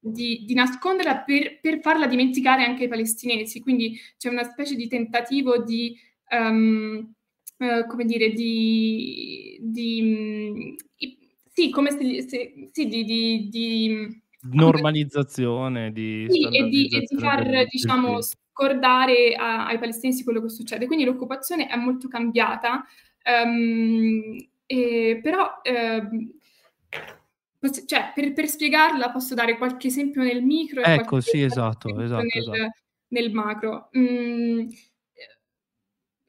[0.03, 3.61] di, di nasconderla per, per, farla dimenticare anche ai palestinesi.
[3.61, 5.95] Quindi c'è una specie di tentativo di,
[6.31, 7.13] um,
[7.57, 10.75] uh, come dire, di, di
[11.53, 17.17] sì, come se, se sì, di, di, di normalizzazione di sì, e di, e di
[17.17, 20.87] far diciamo scordare a, ai palestinesi quello che succede.
[20.87, 22.83] Quindi l'occupazione è molto cambiata,
[23.45, 24.35] um,
[24.65, 25.61] e, però
[27.85, 32.23] cioè, per, per, spiegarla posso dare qualche esempio nel micro e ecco, sì, esatto, esatto,
[32.23, 32.71] nel, esatto.
[33.09, 33.89] nel macro.
[33.95, 34.67] Mm,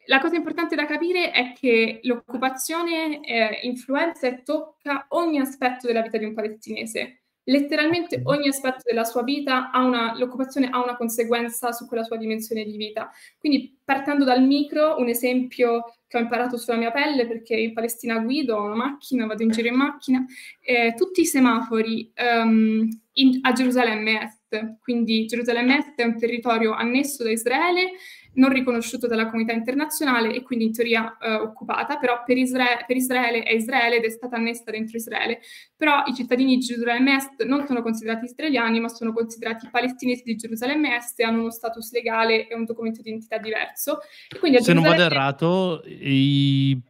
[0.06, 6.02] la cosa importante da capire è che l'occupazione eh, influenza e tocca ogni aspetto della
[6.02, 7.21] vita di un palestinese.
[7.44, 12.16] Letteralmente ogni aspetto della sua vita ha una, l'occupazione ha una conseguenza su quella sua
[12.16, 13.10] dimensione di vita.
[13.38, 18.18] Quindi partendo dal micro, un esempio che ho imparato sulla mia pelle perché in Palestina
[18.18, 20.24] guido, ho una macchina, vado in giro in macchina,
[20.60, 26.74] eh, tutti i semafori um, in, a Gerusalemme Est, quindi Gerusalemme Est è un territorio
[26.74, 27.92] annesso da Israele
[28.34, 32.96] non riconosciuto dalla comunità internazionale e quindi in teoria eh, occupata, però per, Isra- per,
[32.96, 35.40] Israele è Israele ed è stata annessa dentro Israele.
[35.76, 40.36] Però i cittadini di Gerusalemme Est non sono considerati israeliani, ma sono considerati palestinesi di
[40.36, 43.98] Gerusalemme Est e hanno uno status legale e un documento di identità diverso.
[44.28, 44.80] Se Gerusalemme...
[44.80, 46.80] non vado errato, i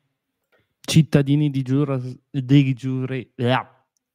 [0.81, 3.31] cittadini di Giur- di Giure...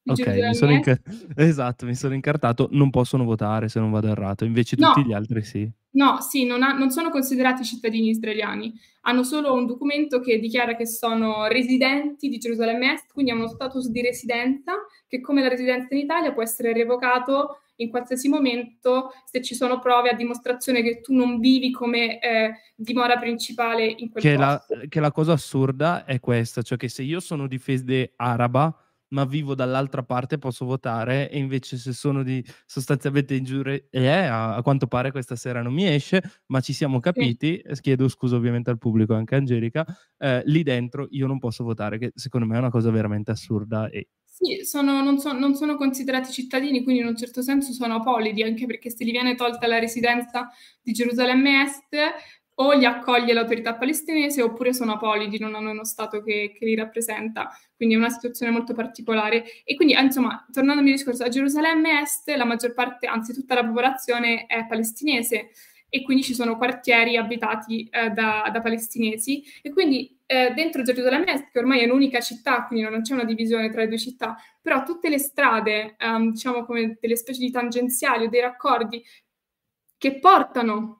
[0.07, 0.99] Ok, mi sono inca-
[1.35, 5.07] esatto, mi sono incartato, non possono votare se non vado errato, invece tutti no.
[5.07, 5.69] gli altri sì.
[5.91, 10.75] No, sì, non, ha, non, sono considerati cittadini israeliani, hanno solo un documento che dichiara
[10.75, 14.73] che sono residenti di Gerusalemme Est, quindi hanno uno status di residenza
[15.07, 19.79] che come la residenza in Italia può essere revocato in qualsiasi momento se ci sono
[19.79, 24.35] prove a dimostrazione che tu non vivi come eh, dimora principale in quel che.
[24.35, 28.75] La, che la cosa assurda è questa, cioè che se io sono di fede araba
[29.09, 34.55] ma vivo dall'altra parte posso votare e invece se sono di sostanzialmente ingiure eh, a,
[34.55, 37.81] a, quanto pare questa sera non mi esce ma ci siamo capiti sì.
[37.81, 39.85] chiedo scusa ovviamente al pubblico anche Angelica
[40.17, 43.89] eh, lì dentro io non posso votare che secondo me è una cosa veramente assurda
[43.89, 44.07] e
[44.39, 48.43] sì, sono, non, so, non, sono considerati cittadini, quindi in un certo senso sono apolidi,
[48.43, 50.47] anche perché se gli viene tolta la residenza
[50.79, 51.95] di Gerusalemme Est,
[52.59, 56.75] o li accoglie l'autorità palestinese oppure sono apolidi, non hanno uno Stato che, che, li
[56.75, 59.43] rappresenta, quindi è una situazione molto particolare.
[59.63, 63.55] E quindi, insomma, tornando al mio discorso, a Gerusalemme Est la maggior parte, anzi tutta
[63.55, 65.49] la popolazione è palestinese
[65.89, 71.31] e quindi ci sono quartieri abitati eh, da, da, palestinesi e quindi eh, dentro Gerusalemme
[71.31, 74.35] Est, che ormai è un'unica città, quindi non c'è una divisione tra le due città,
[74.61, 79.01] però tutte le strade, um, diciamo come delle specie di tangenziali o dei raccordi
[79.97, 80.96] che portano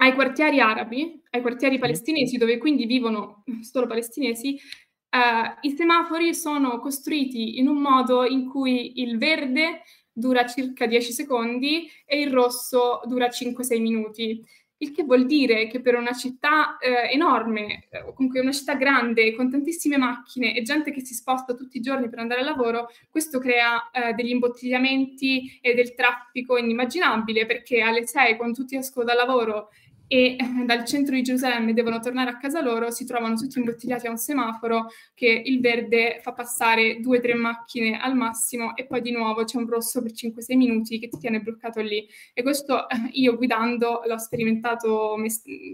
[0.00, 6.78] ai quartieri arabi, ai quartieri palestinesi, dove quindi vivono solo palestinesi, eh, i semafori sono
[6.78, 9.82] costruiti in un modo in cui il verde
[10.12, 14.44] dura circa 10 secondi e il rosso dura 5-6 minuti.
[14.82, 18.76] Il che vuol dire che per una città eh, enorme, eh, o comunque una città
[18.76, 22.46] grande, con tantissime macchine e gente che si sposta tutti i giorni per andare al
[22.46, 28.74] lavoro, questo crea eh, degli imbottigliamenti e del traffico inimmaginabile, perché alle 6, quando tutti
[28.74, 29.68] escono dal lavoro
[30.12, 34.08] e eh, dal centro di Gerusalemme devono tornare a casa loro, si trovano tutti imbottigliati
[34.08, 38.86] a un semaforo che il verde fa passare due o tre macchine al massimo e
[38.86, 42.04] poi di nuovo c'è un rosso per 5-6 minuti che ti tiene bloccato lì.
[42.34, 45.14] E questo eh, io guidando l'ho sperimentato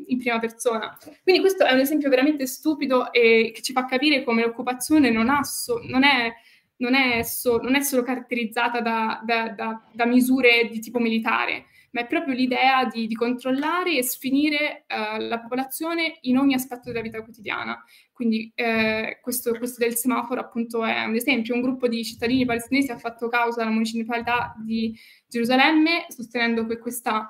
[0.07, 0.95] in prima persona.
[1.23, 5.31] Quindi questo è un esempio veramente stupido e che ci fa capire come l'occupazione non,
[5.31, 6.31] ha so, non è
[6.79, 11.65] non è, so, non è, solo caratterizzata da, da, da, da, misure di tipo militare,
[11.97, 16.91] ma è proprio l'idea di, di controllare e sfinire uh, la popolazione in ogni aspetto
[16.91, 17.83] della vita quotidiana.
[18.13, 21.55] Quindi eh, questo, questo, del semaforo appunto è un esempio.
[21.55, 24.95] Un gruppo di cittadini palestinesi ha fatto causa alla municipalità di
[25.27, 27.29] Gerusalemme sostenendo che questa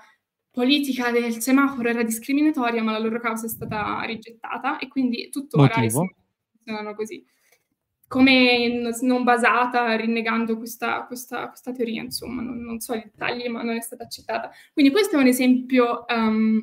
[0.50, 5.74] politica del semaforo era discriminatoria, ma la loro causa è stata rigettata e quindi tuttora
[5.74, 7.24] funzionano così
[8.09, 13.62] come non basata, rinnegando questa, questa, questa teoria, insomma, non, non, so i dettagli, ma
[13.62, 14.51] non è stata accettata.
[14.73, 16.61] Quindi questo è un esempio um,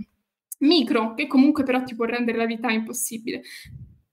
[0.60, 3.42] micro, che comunque però ti può rendere la vita impossibile.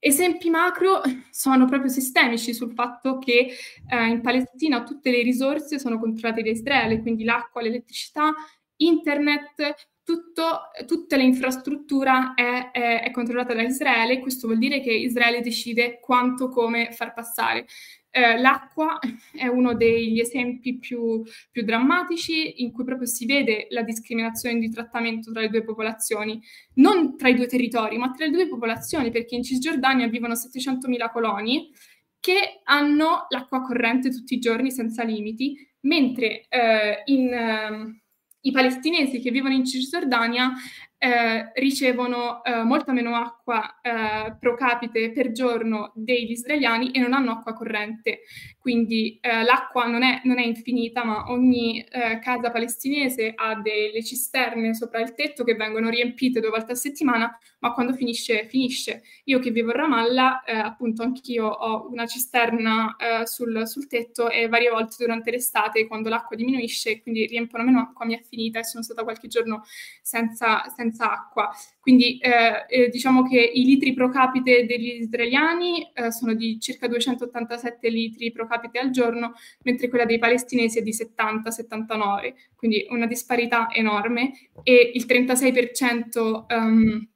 [0.02, 3.48] Esempi macro sono proprio sistemici sul fatto che
[3.86, 8.32] eh, in Palestina tutte le risorse sono controllate da Israele, quindi l'acqua, l'elettricità,
[8.76, 9.74] internet,
[10.10, 16.00] tutto, tutta l'infrastruttura è, è, è, controllata da Israele, questo vuol dire che Israele decide
[16.00, 17.66] quanto, come far passare.
[18.10, 18.98] Eh, l'acqua
[19.32, 24.68] è uno degli esempi più, più, drammatici in cui proprio si vede la discriminazione di
[24.68, 26.42] trattamento tra le due popolazioni,
[26.74, 31.12] non tra i due territori, ma tra le due popolazioni, perché in Cisgiordania vivono 700.000
[31.12, 31.70] coloni
[32.18, 37.32] che hanno l'acqua corrente tutti i giorni senza limiti, mentre eh, in...
[37.32, 38.00] Eh,
[38.42, 40.52] i palestinesi che vivono in Cisgiordania
[40.98, 47.00] eh, ricevono eh, molta meno acqua acqua eh, pro capite per giorno degli israeliani e
[47.00, 48.20] non hanno acqua corrente.
[48.58, 54.04] Quindi eh, l'acqua non è, non è, infinita, ma ogni eh, casa palestinese ha delle
[54.04, 59.02] cisterne sopra il tetto che vengono riempite due volte a settimana, ma quando finisce, finisce.
[59.24, 64.28] Io che vivo a Ramallah, eh, appunto anch'io ho una cisterna eh, sul, sul, tetto
[64.28, 68.58] e varie volte durante l'estate, quando l'acqua diminuisce, quindi riempono meno acqua, mi è finita
[68.58, 69.62] e sono stata qualche giorno
[70.02, 71.50] senza, senza acqua.
[71.80, 78.30] Quindi eh, diciamo che i litri pro capite degli israeliani sono di circa 287 litri
[78.32, 79.32] pro capite al giorno,
[79.64, 84.32] mentre quella dei palestinesi è di 70-79, quindi una disparità enorme
[84.62, 87.08] e il 36% um, ehm,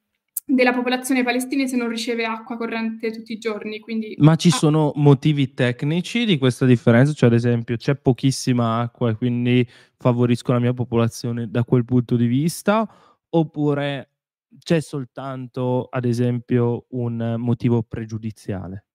[0.47, 3.79] della popolazione palestinese non riceve acqua corrente tutti i giorni.
[3.79, 4.15] Quindi...
[4.19, 7.13] Ma ci sono motivi tecnici di questa differenza?
[7.13, 9.67] Cioè, ad esempio, c'è pochissima acqua e quindi
[9.97, 12.87] favorisco la mia popolazione da quel punto di vista?
[13.29, 14.09] Oppure
[14.59, 18.85] c'è soltanto, ad esempio, un motivo pregiudiziale?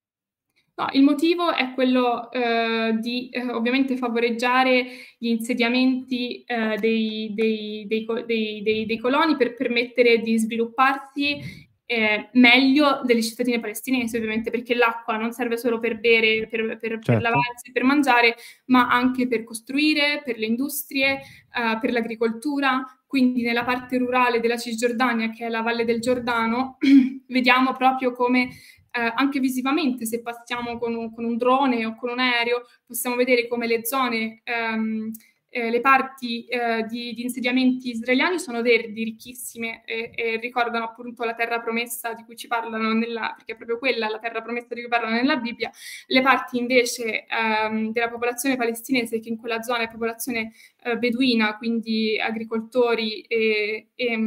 [0.81, 4.87] No, il motivo è quello eh, di eh, ovviamente favoreggiare
[5.19, 7.87] gli insediamenti eh, dei, dei,
[8.25, 15.17] dei, dei, coloni per permettere di svilupparsi eh, meglio delle cittadine palestinesi, ovviamente, perché l'acqua
[15.17, 17.13] non serve solo per bere, per, per, certo.
[17.13, 18.37] per lavarsi, per mangiare,
[18.67, 22.83] ma anche per costruire, per le industrie, eh, per l'agricoltura.
[23.11, 26.77] Quindi nella parte rurale della Cisgiordania, che è la Valle del Giordano,
[27.27, 28.51] vediamo proprio come
[28.93, 33.17] eh, anche visivamente, se passiamo con un, con un, drone o con un aereo, possiamo
[33.17, 35.11] vedere come le zone, ehm,
[35.53, 41.25] eh, le parti eh, di, di, insediamenti israeliani sono verdi, ricchissime e, e, ricordano appunto
[41.25, 44.75] la terra promessa di cui ci parlano, nella, perché è proprio quella la terra promessa
[44.75, 45.71] di cui parlano nella Bibbia.
[46.07, 50.53] Le parti invece ehm, della popolazione palestinese, che in quella zona è popolazione
[50.85, 54.19] eh, beduina, quindi agricoltori e, e,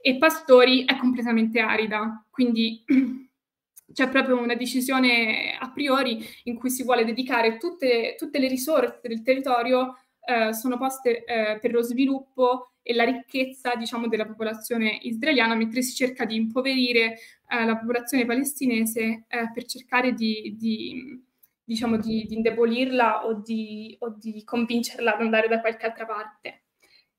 [0.00, 2.24] e pastori, è completamente arida.
[2.30, 2.82] Quindi
[3.92, 9.00] c'è proprio una decisione a priori in cui si vuole dedicare tutte, tutte le risorse
[9.02, 14.98] del territorio eh, sono poste eh, per lo sviluppo e la ricchezza diciamo, della popolazione
[15.02, 17.16] israeliana, mentre si cerca di impoverire
[17.48, 21.22] eh, la popolazione palestinese eh, per cercare di, di,
[21.64, 26.62] diciamo, di, di indebolirla o di, o di convincerla ad andare da qualche altra parte.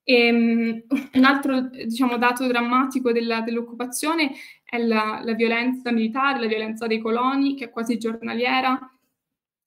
[0.06, 0.82] E, um,
[1.14, 4.32] un altro diciamo, dato drammatico della, dell'occupazione
[4.62, 8.78] è la, la, violenza militare, la violenza dei coloni, che è quasi giornaliera,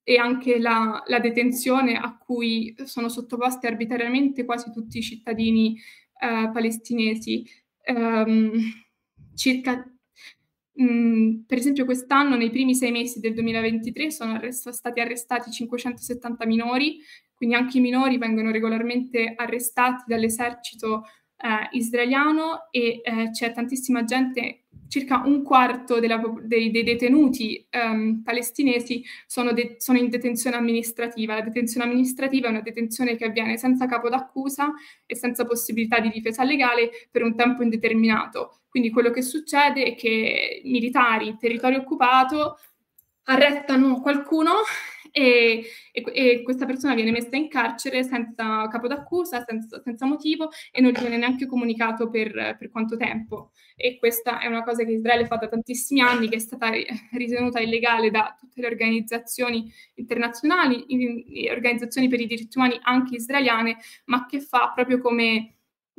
[0.08, 5.78] e anche la, la detenzione a cui sono sottoposti arbitrariamente quasi tutti i cittadini
[6.18, 7.44] eh, palestinesi.
[7.86, 8.50] Um,
[9.34, 9.86] circa,
[10.76, 16.46] um, per esempio, quest'anno, nei primi sei mesi del 2023, sono arrest- stati arrestati 570
[16.46, 17.00] minori,
[17.34, 21.02] quindi anche i minori vengono regolarmente arrestati dall'esercito
[21.36, 28.22] eh, israeliano e eh, c'è tantissima gente, circa un quarto della, dei, dei, detenuti ehm,
[28.22, 31.34] palestinesi sono, de- sono, in detenzione amministrativa.
[31.34, 34.72] La detenzione amministrativa è una detenzione che avviene senza capo d'accusa
[35.06, 38.60] e senza possibilità di difesa legale per un tempo indeterminato.
[38.68, 42.58] Quindi quello che succede è che militari, territorio occupato,
[43.24, 44.52] arrestano qualcuno
[45.10, 50.50] e, e, e, questa persona viene messa in carcere senza capo d'accusa, senza, senza motivo
[50.72, 53.52] e non viene neanche comunicato per, per, quanto tempo.
[53.76, 56.70] E questa è una cosa che Israele fa da tantissimi anni, che è stata
[57.12, 60.84] ritenuta illegale da tutte le organizzazioni internazionali,
[61.50, 63.76] organizzazioni per i diritti umani anche israeliane,
[64.06, 65.54] ma che fa proprio come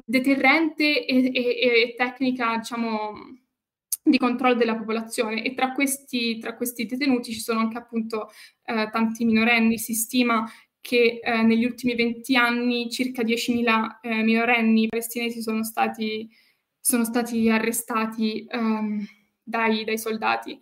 [0.05, 3.13] deterrente e, e tecnica, diciamo,
[4.01, 5.43] di controllo della popolazione.
[5.43, 8.29] E tra questi, tra questi detenuti ci sono anche appunto
[8.65, 10.49] eh, tanti minorenni, si stima
[10.81, 16.29] che eh, negli ultimi 20 anni circa 10.000 eh, minorenni palestinesi sono stati,
[16.79, 19.05] sono stati arrestati ehm,
[19.43, 20.57] dai, dai, soldati.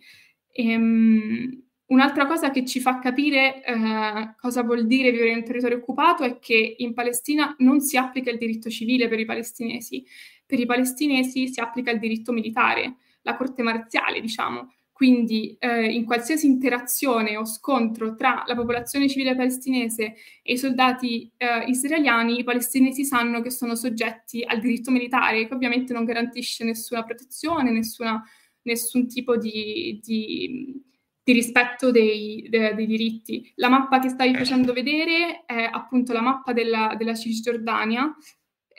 [0.50, 5.44] E, um, un'altra cosa che ci fa capire eh, cosa vuol dire vivere in un
[5.44, 10.04] territorio occupato è che in Palestina non si applica il diritto civile per i palestinesi,
[10.44, 12.96] per i palestinesi si applica il diritto militare
[13.28, 14.72] la corte marziale, diciamo.
[14.90, 21.30] Quindi eh, in qualsiasi interazione o scontro tra la popolazione civile palestinese e i soldati
[21.36, 26.64] eh, israeliani, i palestinesi sanno che sono soggetti al diritto militare, che ovviamente non garantisce
[26.64, 28.20] nessuna protezione, nessuna,
[28.62, 30.82] nessun tipo di, di,
[31.22, 33.52] di rispetto dei, de, dei, diritti.
[33.54, 38.12] La mappa che stavi facendo vedere è appunto la mappa della, della Cisgiordania,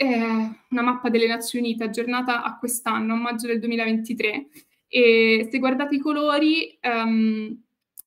[0.05, 4.47] una mappa delle Nazioni Unite aggiornata a quest'anno, a maggio del 2023.
[4.87, 7.61] E se guardate i colori, um,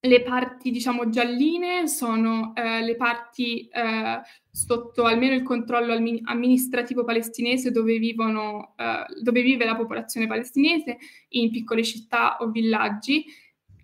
[0.04, 4.20] le parti, diciamo, gialline sono eh, le parti eh,
[4.50, 5.92] sotto almeno il controllo
[6.24, 10.98] amministrativo palestinese dove, vivono, eh, dove vive la popolazione palestinese
[11.30, 13.24] in piccole città o villaggi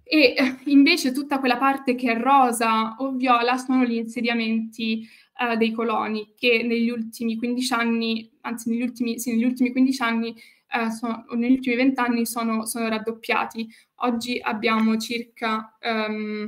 [0.03, 5.07] e eh, invece tutta quella parte che è rosa o viola sono gli insediamenti
[5.39, 10.03] eh, dei coloni che negli ultimi 15 anni, anzi negli ultimi, sì, negli ultimi 15
[10.03, 10.35] anni
[10.71, 13.69] eh, sono, negli ultimi 20 anni sono, sono raddoppiati.
[14.01, 16.47] Oggi abbiamo circa um,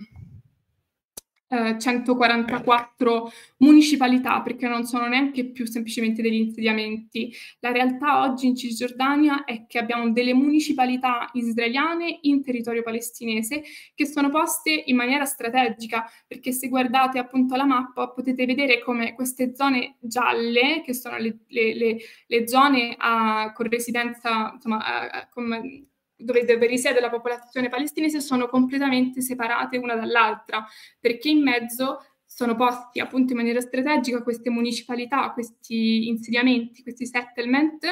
[1.50, 7.34] eh, 144 municipalità, perché non sono neanche più semplicemente degli insediamenti.
[7.58, 13.62] La realtà oggi in Cisgiordania è che abbiamo delle municipalità israeliane in territorio palestinese
[13.94, 19.14] che sono poste in maniera strategica, perché se guardate appunto la mappa potete vedere come
[19.14, 21.96] queste zone gialle, che sono le, le, le,
[22.26, 25.88] le zone a, con residenza, insomma, a, a, con,
[26.20, 30.66] dove, dove risiede la popolazione palestinese sono completamente separate una dall'altra,
[30.98, 37.84] perché in mezzo sono posti appunto in maniera strategica queste municipalità, questi insediamenti, questi settlement,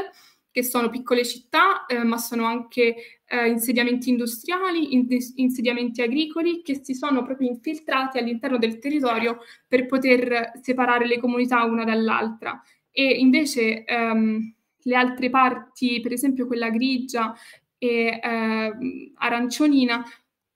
[0.51, 5.07] che sono piccole città, eh, ma sono anche eh, insediamenti industriali, in,
[5.37, 11.63] insediamenti agricoli che si sono proprio infiltrati all'interno del territorio per poter separare le comunità
[11.65, 12.61] una dall'altra.
[12.91, 17.35] E invece ehm, le altre parti, per esempio quella grigia
[17.79, 20.05] e eh, aranciolina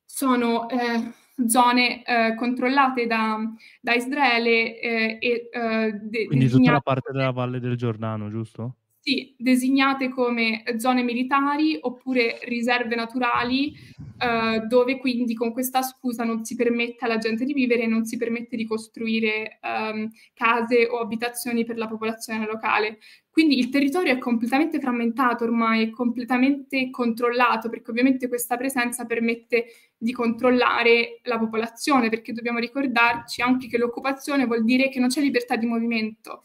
[0.05, 1.13] sono eh,
[1.47, 3.39] zone eh, controllate da,
[3.81, 8.77] da Israele eh, e eh, de- quindi tutta la parte della Valle del Giordano, giusto?
[9.05, 13.73] Sì, designate come zone militari oppure riserve naturali,
[14.17, 18.05] eh, dove quindi con questa scusa non si permette alla gente di vivere e non
[18.05, 22.99] si permette di costruire ehm, case o abitazioni per la popolazione locale.
[23.29, 29.65] Quindi il territorio è completamente frammentato ormai, è completamente controllato, perché ovviamente questa presenza permette
[29.97, 35.21] di controllare la popolazione, perché dobbiamo ricordarci anche che l'occupazione vuol dire che non c'è
[35.21, 36.43] libertà di movimento.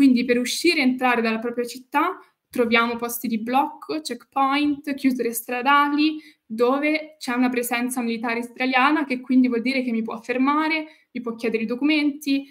[0.00, 6.16] Quindi per uscire e entrare dalla propria città troviamo posti di blocco, checkpoint, chiusure stradali,
[6.46, 11.20] dove c'è una presenza militare israeliana che quindi vuol dire che mi può fermare, mi
[11.20, 12.46] può chiedere i documenti,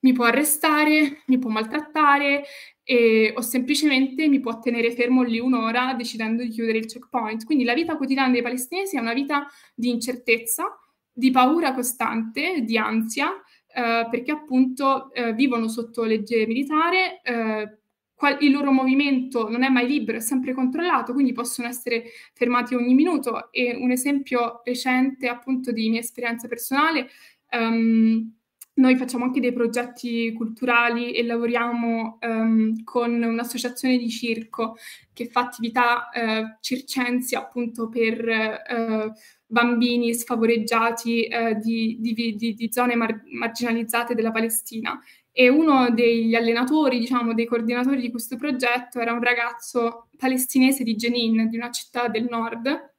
[0.00, 2.44] mi può arrestare, mi può maltrattare
[2.82, 7.44] e, o semplicemente mi può tenere fermo lì un'ora decidendo di chiudere il checkpoint.
[7.44, 10.74] Quindi la vita quotidiana dei palestinesi è una vita di incertezza,
[11.12, 13.30] di paura costante, di ansia,
[13.74, 17.78] eh, perché appunto eh, vivono sotto legge militare, eh,
[18.14, 22.04] qual- il loro movimento non è mai libero, è sempre controllato, quindi possono essere
[22.34, 23.52] fermati ogni minuto.
[23.52, 27.08] E un esempio recente appunto di mia esperienza personale,
[27.52, 28.37] um,
[28.78, 34.76] noi facciamo anche dei progetti culturali e lavoriamo um, con un'associazione di circo
[35.12, 39.12] che fa attività uh, circensi appunto per uh,
[39.50, 45.00] bambini sfavoreggiati eh, di, di, di, di, zone mar- marginalizzate della Palestina.
[45.32, 50.96] E uno degli allenatori, diciamo, dei coordinatori di questo progetto era un ragazzo palestinese di
[50.96, 52.92] Jenin, di una città del nord,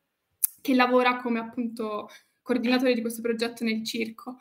[0.59, 2.09] che lavora come appunto
[2.41, 4.39] coordinatore di questo progetto nel circo.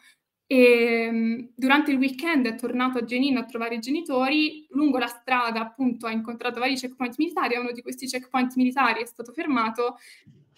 [0.51, 5.07] E um, durante il weekend è tornato a Jenin a trovare i genitori, lungo la
[5.07, 9.33] strada appunto ha incontrato vari checkpoint militari, a uno di questi checkpoint militari è stato
[9.33, 9.99] fermato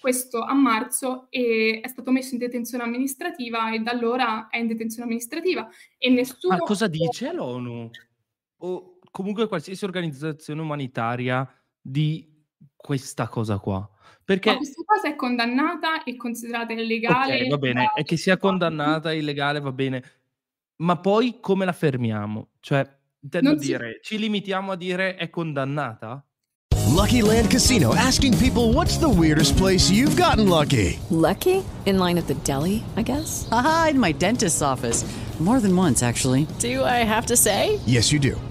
[0.01, 4.69] questo a marzo e è stato messo in detenzione amministrativa e da allora è in
[4.69, 5.69] detenzione amministrativa
[5.99, 6.57] e nessuno...
[6.57, 7.91] Ma cosa dice l'ONU?
[8.59, 11.47] O comunque qualsiasi organizzazione umanitaria
[11.81, 12.27] di
[12.77, 13.89] questa cosa qua?
[14.25, 14.51] Perché...
[14.51, 17.43] Ma questa cosa è condannata e considerata illegale.
[17.43, 20.03] Ok, va bene, è che sia condannata, illegale, va bene.
[20.77, 22.49] Ma poi come la fermiamo?
[22.61, 22.89] Cioè,
[23.21, 23.67] intendo si...
[23.67, 26.25] dire, ci limitiamo a dire è condannata?
[26.89, 30.99] Lucky Land Casino asking people what's the weirdest place you've gotten lucky?
[31.11, 31.63] Lucky?
[31.85, 33.47] In line at the deli, I guess?
[33.51, 35.05] Aha, in my dentist's office.
[35.39, 36.47] More than once, actually.
[36.59, 37.79] Do I have to say?
[37.87, 38.39] Yes, you do.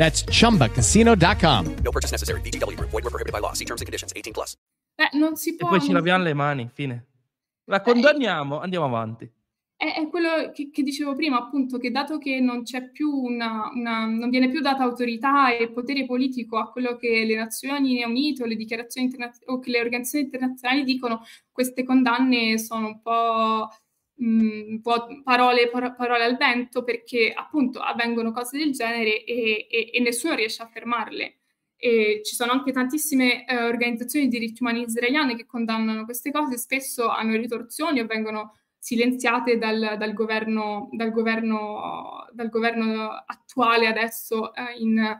[0.00, 1.76] That's chumbacasino.com.
[1.84, 2.40] No purchase necessary.
[2.40, 2.80] BGW.
[2.80, 3.52] Void were prohibited by law.
[3.52, 4.14] See terms and conditions.
[4.16, 4.56] 18 plus.
[4.96, 5.68] Eh, non si può.
[5.68, 7.06] E poi ci laviamo le mani, fine.
[7.64, 9.30] La condanniamo, andiamo avanti.
[9.80, 13.70] è, è quello che, che, dicevo prima, appunto, che dato che non c'è più una,
[13.74, 18.42] una, non viene più data autorità e potere politico a quello che le Nazioni Unite
[18.42, 23.70] o le dichiarazioni internazionali o che le organizzazioni internazionali dicono, queste condanne sono un po',
[24.20, 24.80] mh,
[25.24, 30.34] parole, par- parole, al vento perché appunto avvengono cose del genere e, e, e nessuno
[30.34, 31.36] riesce a fermarle.
[31.76, 36.58] E ci sono anche tantissime eh, organizzazioni di diritti umani israeliane che condannano queste cose,
[36.58, 44.54] spesso hanno ritorsioni o vengono silenziate dal, dal, governo, dal, governo, dal governo, attuale adesso
[44.54, 45.18] eh, in,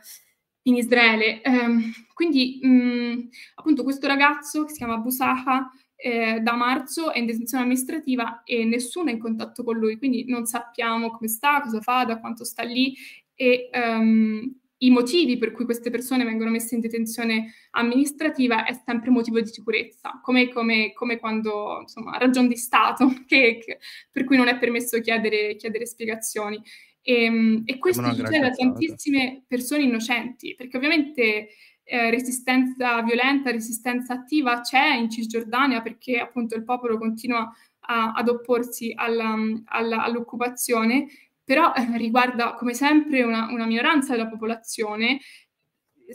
[0.63, 1.41] in, Israele.
[1.41, 1.67] Eh,
[2.13, 5.71] quindi mh, appunto questo ragazzo che si chiama Busaha
[6.03, 10.25] eh, da marzo è in detenzione amministrativa e nessuno è in contatto con lui, quindi
[10.27, 12.95] non sappiamo come sta, cosa fa, da quanto sta lì
[13.35, 19.11] e um, i motivi per cui queste persone vengono messe in detenzione amministrativa è sempre
[19.11, 23.79] motivo di sicurezza, come, come, come quando, insomma, ragion di Stato, che, che,
[24.11, 26.61] per cui non è permesso chiedere, chiedere spiegazioni.
[27.03, 31.49] E, ehm, e questo succede a tantissime persone innocenti, perché ovviamente
[31.91, 38.29] eh, resistenza violenta, resistenza attiva c'è in Cisgiordania, perché appunto il popolo continua a, ad
[38.29, 39.35] opporsi alla,
[39.65, 41.09] alla, all'occupazione,
[41.43, 45.19] però eh, riguarda come sempre una, una, minoranza della popolazione,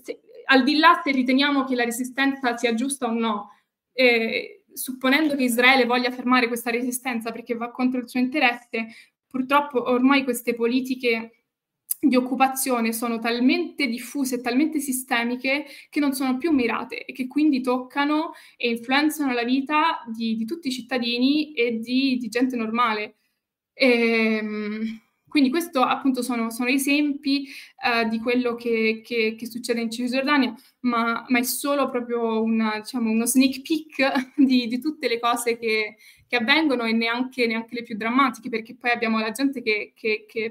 [0.01, 3.49] se, al di là se riteniamo che la resistenza sia giusta o no,
[3.91, 8.87] eh, supponendo che Israele voglia fermare questa resistenza perché va contro il suo interesse,
[9.27, 11.34] purtroppo ormai queste politiche
[12.07, 17.27] di occupazione sono talmente diffuse e talmente sistemiche che non sono più mirate e che
[17.27, 22.55] quindi toccano e influenzano la vita di, di tutti i cittadini e di, di gente
[22.55, 23.15] normale.
[23.73, 27.45] E, ehm, quindi questo appunto sono, sono esempi
[27.83, 32.79] uh, di quello che, che, che, succede in Cisgiordania, ma, ma è solo proprio una,
[32.79, 37.75] diciamo, uno sneak peek di, di tutte le cose che, che avvengono e neanche, neanche,
[37.75, 39.93] le più drammatiche, perché poi abbiamo la gente che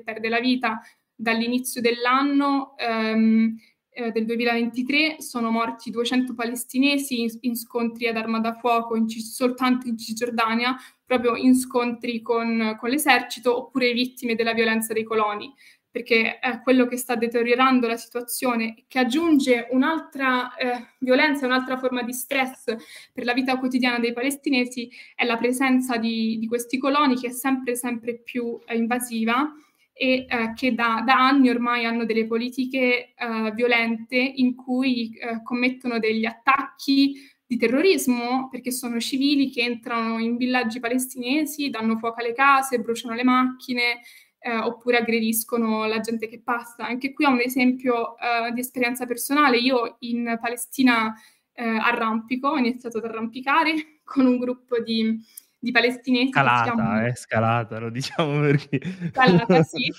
[0.05, 0.83] perde la vita
[1.15, 2.75] dall'inizio dell'anno.
[2.79, 3.57] Um,
[3.97, 9.09] eh, del 2023 sono morti 200 palestinesi in, in scontri ad arma da fuoco in,
[9.09, 15.55] soltanto in Cisgiordania, proprio in scontri con, con, l'esercito, oppure vittime della violenza dei coloni,
[15.89, 22.03] perché è quello che sta deteriorando la situazione, che aggiunge un'altra eh, violenza, un'altra forma
[22.03, 22.75] di stress
[23.13, 27.33] per la vita quotidiana dei palestinesi, è la presenza di, di questi coloni che è
[27.33, 29.55] sempre, sempre più eh, invasiva
[29.97, 35.41] e eh, che da, da, anni ormai hanno delle politiche eh, violente in cui eh,
[35.45, 37.15] commettono degli attacchi
[37.47, 43.15] di terrorismo perché sono civili che entrano in villaggi palestinesi, danno fuoco alle case, bruciano
[43.15, 44.01] le macchine
[44.41, 46.87] eh, oppure aggrediscono la gente che passa.
[46.87, 49.59] Anche qui ho un esempio eh, di esperienza personale.
[49.59, 51.15] Io in Palestina
[51.53, 55.19] eh, arrampico, ho iniziato ad arrampicare con un gruppo di
[55.65, 56.31] di palestinesi.
[56.31, 57.07] Scalata, chiamano...
[57.07, 58.81] eh, scalata, lo diciamo perché...
[59.11, 59.91] Scalata, sì.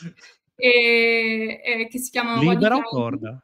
[0.56, 2.40] E, e, che si chiamano...
[2.42, 3.44] Libera o corda?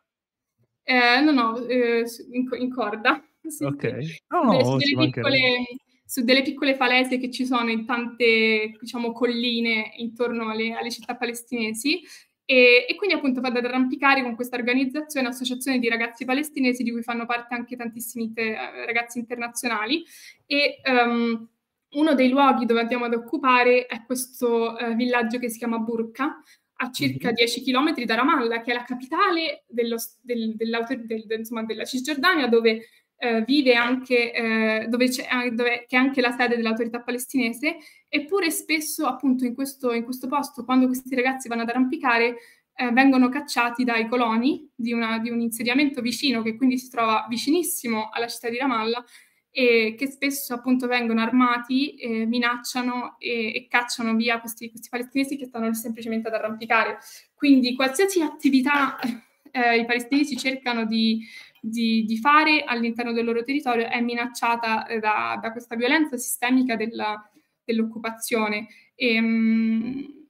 [0.84, 3.24] Eh, no, no, eh, in, in, corda.
[3.42, 4.04] Sì, ok.
[4.04, 4.22] Sì.
[4.28, 5.66] No, no, su, delle piccole,
[6.06, 11.16] su, delle piccole, falese che ci sono in tante, diciamo, colline intorno alle, alle città
[11.16, 12.02] palestinesi.
[12.46, 16.92] E, e, quindi appunto vado ad arrampicare con questa organizzazione, associazione di ragazzi palestinesi di
[16.92, 18.56] cui fanno parte anche tantissimi te,
[18.86, 20.04] ragazzi internazionali
[20.46, 21.48] e um,
[21.92, 26.42] uno dei luoghi dove andiamo ad occupare è questo eh, villaggio che si chiama Burka,
[26.82, 27.36] a circa mm-hmm.
[27.36, 32.88] 10 km da Ramallah, che è la capitale dello, del, del, insomma, della Cisgiordania, dove
[33.18, 37.78] eh, vive anche, eh, dove c'è, eh, dove, che è anche la sede dell'autorità palestinese,
[38.08, 42.36] eppure spesso appunto in questo, in questo posto, quando questi ragazzi vanno ad arrampicare,
[42.74, 47.28] eh, vengono cacciati dai coloni di, una, di un insediamento vicino, che quindi si trova
[47.30, 49.06] vicinissimo alla città di Ramallah,
[49.52, 55.36] e che spesso appunto vengono armati, eh, minacciano e, e, cacciano via questi, questi, palestinesi
[55.36, 57.00] che stanno semplicemente ad arrampicare.
[57.36, 58.98] Quindi qualsiasi attività
[59.52, 61.22] eh, i palestinesi cercano di,
[61.60, 66.78] di, di, fare all'interno del loro territorio è minacciata eh, da, da, questa violenza sistemica
[66.78, 67.22] della,
[67.64, 68.68] dell'occupazione.
[68.96, 70.21] E, mh, mm,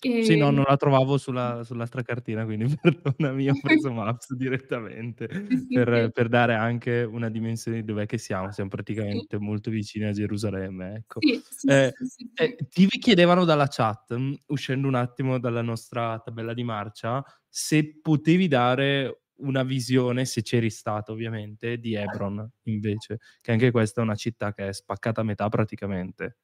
[0.00, 0.24] e...
[0.24, 5.56] Sì, no, non la trovavo sulla, sull'altra cartina, quindi perdonami, ho preso Maps direttamente sì,
[5.56, 6.12] sì, per, sì.
[6.12, 8.52] per, dare anche una dimensione di dov'è che siamo.
[8.52, 11.20] Siamo praticamente molto vicini a Gerusalemme, ecco.
[11.20, 11.92] Eh,
[12.34, 17.98] eh, ti chiedevano dalla chat, mm, uscendo un attimo dalla nostra tabella di marcia, se
[18.00, 24.04] potevi dare una visione, se c'eri stato ovviamente, di Hebron invece, che anche questa è
[24.04, 26.38] una città che è spaccata a metà praticamente.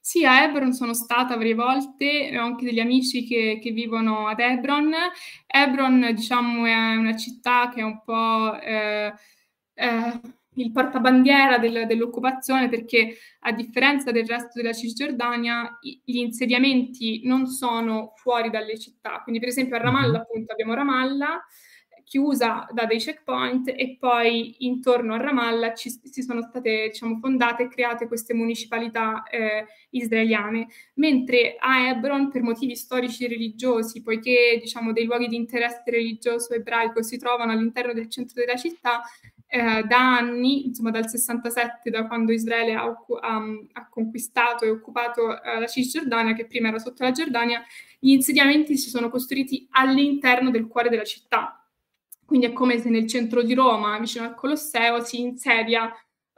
[0.00, 4.40] Sì, a Hebron sono stata varie volte, ho anche degli amici che, che vivono ad
[4.40, 4.92] Hebron.
[5.46, 8.58] Hebron, diciamo, è una città che è un po'...
[8.60, 9.12] Eh,
[9.74, 10.20] eh,
[10.54, 18.12] il portabandiera del, dell'occupazione perché a differenza del resto della Cisgiordania gli insediamenti non sono
[18.16, 19.20] fuori dalle città.
[19.22, 20.20] Quindi per esempio a Ramallah Mhm.
[20.20, 21.40] appunto abbiamo Ramallah
[22.10, 27.62] chiusa da dei checkpoint e poi intorno a Ramallah ci, si sono state diciamo, fondate
[27.62, 34.58] e create queste municipalità eh, israeliane, mentre a Hebron per motivi storici e religiosi, poiché
[34.60, 39.02] diciamo, dei luoghi di interesse religioso ebraico si trovano all'interno del centro della città,
[39.46, 42.82] eh, da anni, insomma dal 67, da quando Israele ha,
[43.20, 43.42] ha,
[43.72, 47.62] ha conquistato e occupato eh, la Cisgiordania, che prima era sotto la Giordania,
[48.00, 51.59] gli insediamenti si sono costruiti all'interno del cuore della città.
[52.30, 55.92] Quindi è come se nel centro di Roma, vicino al Colosseo, si insedia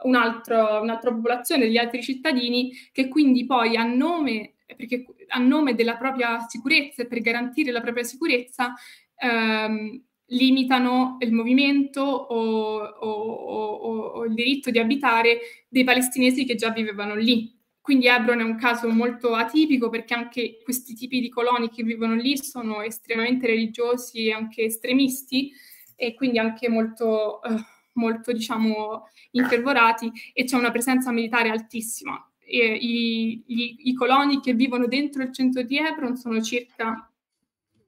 [0.05, 5.75] un altro, un'altra popolazione degli altri cittadini che quindi poi a nome, perché a nome
[5.75, 8.73] della propria sicurezza e per garantire la propria sicurezza
[9.17, 16.55] ehm, limitano il movimento o, o, o, o, il diritto di abitare dei palestinesi che
[16.55, 17.55] già vivevano lì.
[17.83, 22.15] Quindi Hebron è un caso molto atipico perché anche questi tipi di coloni che vivono
[22.15, 25.53] lì sono estremamente religiosi e anche estremisti
[25.97, 27.55] e quindi anche molto, eh,
[27.95, 32.25] molto diciamo, infervorati e c'è una presenza militare altissima.
[32.39, 37.11] E i, gli, I coloni che vivono dentro il centro di Hebron sono circa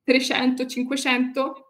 [0.07, 1.65] 300-500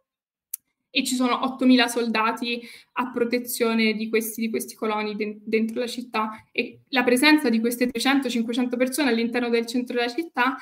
[0.97, 2.62] e ci sono 8.000 soldati
[2.93, 7.59] a protezione di questi, di questi coloni de- dentro la città e la presenza di
[7.59, 10.57] queste 300-500 persone all'interno del centro della città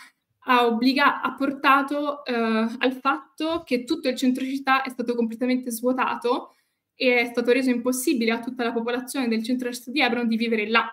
[0.45, 5.71] ha, obbliga- ha portato eh, al fatto che tutto il centro città è stato completamente
[5.71, 6.55] svuotato
[6.95, 10.37] e è stato reso impossibile a tutta la popolazione del centro città di Hebron di
[10.37, 10.89] vivere là.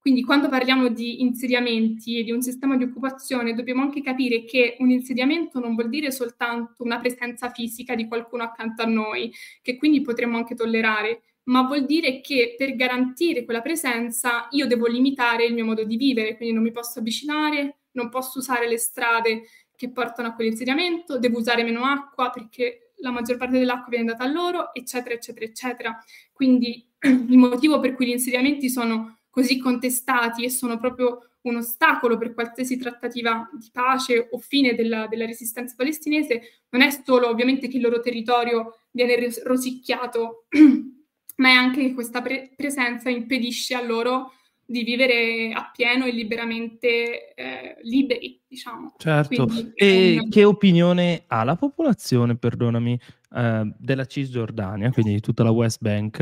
[0.00, 4.76] Quindi quando parliamo di insediamenti e di un sistema di occupazione dobbiamo anche capire che
[4.78, 9.76] un insediamento non vuol dire soltanto una presenza fisica di qualcuno accanto a noi, che
[9.76, 15.44] quindi potremmo anche tollerare, ma vuol dire che per garantire quella presenza io devo limitare
[15.44, 19.42] il mio modo di vivere, quindi non mi posso avvicinare, non posso usare le strade
[19.74, 24.24] che portano a quell'insediamento, devo usare meno acqua perché la maggior parte dell'acqua viene data
[24.24, 26.04] a loro, eccetera, eccetera, eccetera.
[26.32, 32.18] Quindi il motivo per cui gli insediamenti sono così contestati e sono proprio un ostacolo
[32.18, 37.68] per qualsiasi trattativa di pace o fine della, della resistenza palestinese, non è solo ovviamente
[37.68, 40.46] che il loro territorio viene rosicchiato,
[41.36, 44.32] ma è anche che questa pre- presenza impedisce a loro
[44.70, 48.94] di vivere appieno e liberamente eh, liberi, diciamo.
[48.98, 49.46] Certo.
[49.46, 50.28] Quindi, e un...
[50.28, 53.00] che opinione ha la popolazione, perdonami,
[53.34, 56.20] eh, della Cisgiordania, quindi di tutta la West Bank?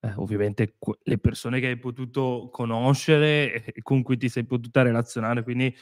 [0.00, 4.82] Eh, ovviamente que- le persone che hai potuto conoscere e con cui ti sei potuta
[4.82, 5.72] relazionare, quindi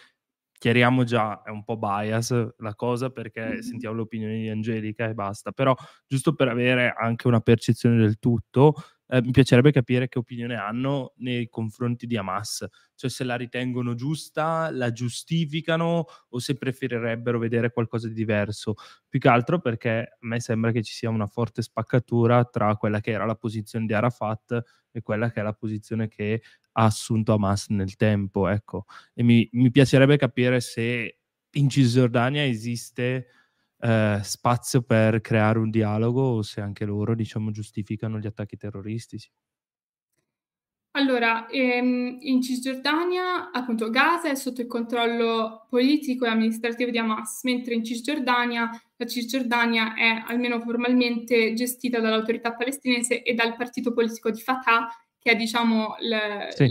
[0.53, 3.59] chiariamo già, è un po' bias la cosa perché Mm-hmm.
[3.61, 5.75] sentiamo l'opinione di Angelica e basta, però
[6.07, 8.75] giusto per avere anche una percezione del tutto,
[9.13, 13.95] eh, mi piacerebbe capire che opinione hanno nei confronti di Hamas, cioè se la ritengono
[13.95, 18.75] giusta, la giustificano o se preferirebbero vedere qualcosa di diverso.
[19.07, 23.01] Più che altro perché a me sembra che ci sia una forte spaccatura tra quella
[23.01, 26.41] che era la posizione di Arafat e quella che è la posizione che
[26.73, 28.87] ha assunto Hamas nel tempo, ecco.
[29.13, 31.19] E mi, mi piacerebbe capire se
[31.51, 33.27] in Cisgiordania esiste
[33.83, 39.29] eh, spazio per creare un dialogo o se anche loro, diciamo, giustificano gli attacchi terroristici.
[40.95, 47.45] Allora, ehm, in Cisgiordania, appunto, Gaza è sotto il controllo politico e amministrativo di Hamas,
[47.45, 54.31] mentre in Cisgiordania la Cisgiordania è almeno formalmente gestita dall'autorità palestinese e dal partito politico
[54.31, 54.87] di Fatah,
[55.23, 56.69] che è diciamo le, Sì.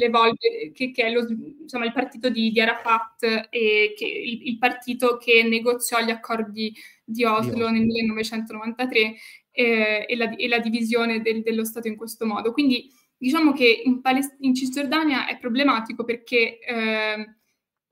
[0.74, 1.26] che, che è lo,
[1.62, 6.74] insomma, il partito di, di Arafat e che, il, il partito che negoziò gli accordi
[7.04, 9.16] di Oslo nel 1993
[9.52, 12.52] eh, e, la, e la divisione del- dello Stato in questo modo.
[12.52, 17.36] Quindi diciamo che in, Palest- in Cisgiordania è problematico perché eh,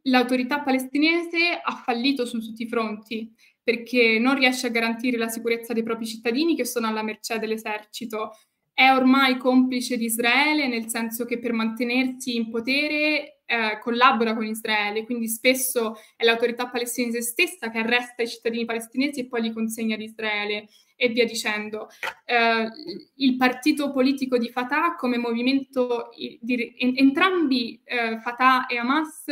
[0.04, 3.32] l'autorità palestinese ha fallito su tutti i fronti
[3.62, 8.32] perché non riesce a garantire la sicurezza dei propri cittadini che sono alla mercé dell'esercito.
[8.80, 14.46] È ormai complice di Israele nel senso che per mantenersi in potere eh, collabora con
[14.46, 19.52] Israele, quindi spesso è l'autorità palestinese stessa che arresta i cittadini palestinesi e poi li
[19.52, 21.90] consegna ad Israele e via dicendo.
[22.24, 22.70] Eh,
[23.16, 29.26] il partito politico di Fatah come movimento, di, en, entrambi eh, Fatah e Hamas,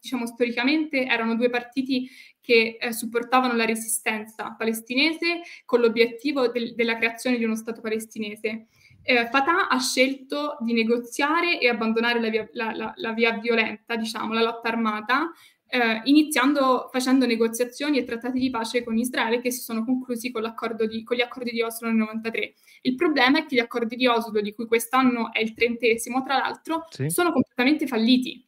[0.00, 2.08] diciamo storicamente, erano due partiti
[2.40, 8.68] che eh, supportavano la resistenza palestinese con l'obiettivo del, della creazione di uno Stato palestinese.
[9.06, 13.96] Eh, Fatah ha scelto di negoziare e abbandonare la via, la, la, la via violenta,
[13.96, 15.30] diciamo, la lotta armata,
[15.66, 20.42] eh, iniziando facendo negoziazioni e trattati di pace con Israele che si sono conclusi con,
[20.88, 22.54] di, con, gli accordi di Oslo nel 93.
[22.82, 26.38] Il problema è che gli accordi di Oslo, di cui quest'anno è il trentesimo, tra
[26.38, 27.10] l'altro, sì.
[27.10, 28.42] sono completamente falliti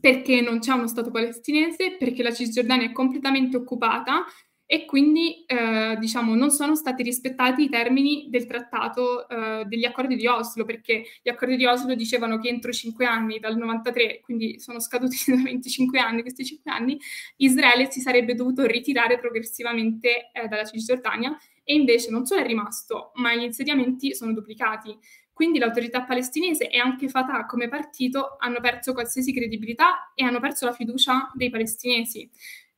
[0.00, 4.24] perché non c'è uno Stato palestinese, perché la Cisgiordania è completamente occupata
[4.72, 10.16] e quindi eh, diciamo, non sono stati rispettati i termini del trattato eh, degli accordi
[10.16, 14.58] di Oslo, perché gli accordi di Oslo dicevano che entro cinque anni, dal 93, quindi
[14.60, 16.98] sono scaduti da 25 anni, questi cinque anni,
[17.36, 23.10] Israele si sarebbe dovuto ritirare progressivamente eh, dalla Cisgiordania e invece non solo è rimasto,
[23.16, 24.96] ma gli insediamenti sono duplicati.
[25.34, 30.66] Quindi l'autorità palestinese e anche Fatah come partito hanno perso qualsiasi credibilità e hanno perso
[30.66, 32.30] la fiducia dei palestinesi.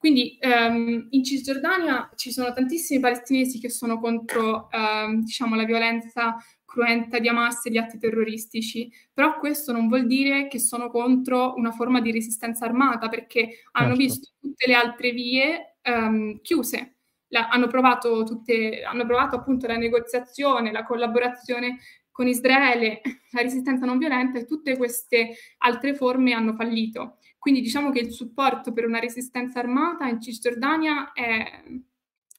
[0.05, 6.37] Quindi ehm, in Cisgiordania ci sono tantissimi palestinesi che sono contro ehm, diciamo, la violenza
[6.63, 11.55] cruenta di Hamas e gli atti terroristici, però questo non vuol dire che sono contro
[11.57, 14.03] una forma di resistenza armata, perché hanno certo.
[14.03, 16.97] visto tutte le altre vie ehm, chiuse.
[17.29, 21.79] La, hanno, provato tutte, hanno provato appunto la negoziazione, la collaborazione
[22.11, 23.01] con Israele,
[23.33, 27.21] la resistenza non violenta e tutte queste altre forme hanno fallito.
[27.45, 31.63] Quindi diciamo che il supporto per una resistenza armata in Cisgiordania è,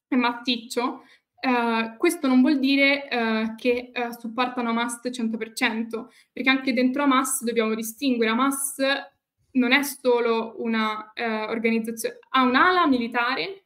[0.07, 1.03] è massiccio.
[1.39, 7.43] Uh, questo non vuol dire uh, che uh, supportano Hamas 100%, perché anche dentro Hamas
[7.43, 8.31] dobbiamo distinguere.
[8.31, 8.77] Hamas
[9.51, 11.13] non è solo una
[11.49, 13.65] organizzazione, ha un'ala militare,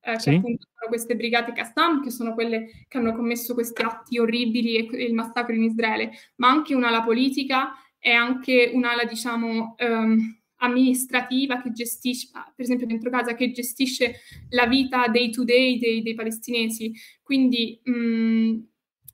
[0.00, 0.30] che sì.
[0.30, 4.88] appunto sono queste brigate Qassam, che sono quelle che hanno commesso questi atti orribili e,
[4.90, 11.60] e il massacro in Israele, ma anche un'ala politica e anche un'ala, diciamo, um, amministrativa
[11.60, 16.14] che gestisce, per esempio dentro casa, che gestisce la vita day to day dei, dei
[16.14, 16.92] palestinesi.
[17.22, 18.58] Quindi mh, mm,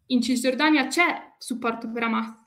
[0.07, 2.43] in Cisgiordania c'è supporto per Hamas,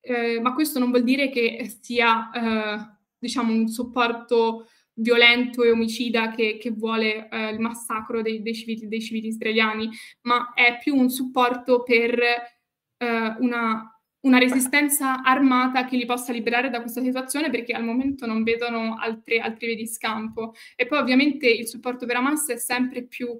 [0.00, 4.68] eh, ma questo non vuol dire che sia eh, diciamo un supporto
[4.98, 9.90] violento e omicida che, che vuole eh, il massacro dei, dei, civili, dei, civili, israeliani,
[10.22, 13.95] ma è più un supporto per eh, una
[14.26, 18.96] una resistenza armata che li possa liberare da questa situazione perché al momento non vedono
[18.98, 20.52] altre, altre vie di scampo.
[20.74, 23.38] E poi ovviamente il supporto per Hamas è sempre più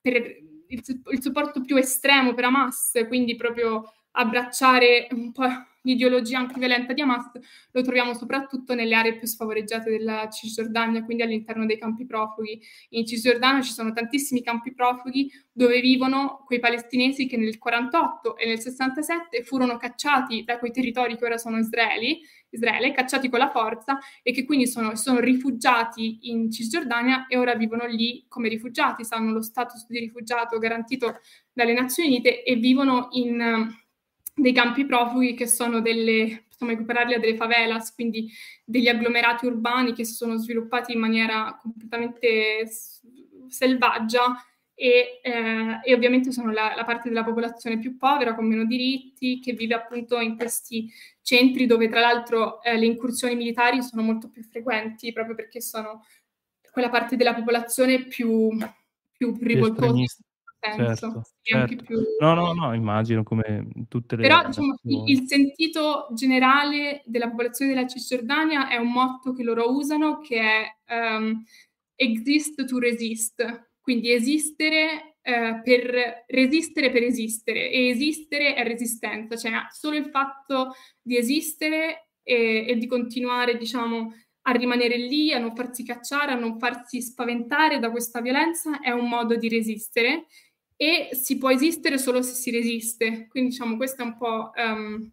[0.00, 5.44] per il, il supporto più estremo per Hamas, quindi proprio abbracciare un po'
[5.82, 7.30] l'ideologia anche violenta di Hamas
[7.70, 12.60] lo troviamo soprattutto nelle aree più sfavoreggiate della Cisgiordania, quindi all'interno dei campi profughi.
[12.90, 18.46] In Cisgiordania ci sono tantissimi campi profughi dove vivono quei palestinesi che nel 48 e
[18.46, 22.20] nel 67 furono cacciati da quei territori che ora sono Israeli,
[22.50, 27.54] Israele, cacciati con la forza e che quindi sono, sono rifugiati in Cisgiordania e ora
[27.54, 31.20] vivono lì come rifugiati, hanno lo status di rifugiato garantito
[31.52, 33.80] dalle Nazioni Unite e vivono in
[34.34, 38.30] dei campi profughi che sono delle, possiamo equipararli a delle favelas, quindi
[38.64, 42.66] degli agglomerati urbani che si sono sviluppati in maniera completamente
[43.48, 44.34] selvaggia
[44.74, 49.38] e, eh, e ovviamente sono la, la, parte della popolazione più povera, con meno diritti,
[49.38, 54.30] che vive appunto in questi centri dove tra l'altro eh, le incursioni militari sono molto
[54.30, 56.04] più frequenti, proprio perché sono
[56.72, 58.48] quella parte della popolazione più,
[59.12, 60.04] più rivoltosa
[60.70, 60.94] senso.
[60.94, 61.84] Certo, certo.
[61.84, 61.98] Più...
[62.20, 64.22] No, no, no, immagino come tutte le...
[64.22, 70.20] Però diciamo, il sentito generale della popolazione della Cisgiordania è un motto che loro usano
[70.20, 71.42] che è um,
[71.96, 79.52] exist to resist, quindi esistere uh, per resistere per esistere e esistere è resistenza, cioè
[79.70, 85.54] solo il fatto di esistere e, e di continuare, diciamo, a rimanere lì, a non
[85.54, 90.26] farsi cacciare, a non farsi spaventare da questa violenza è un modo di resistere
[90.82, 93.28] e si può esistere solo se si resiste.
[93.28, 95.12] Quindi diciamo questa è un po' um,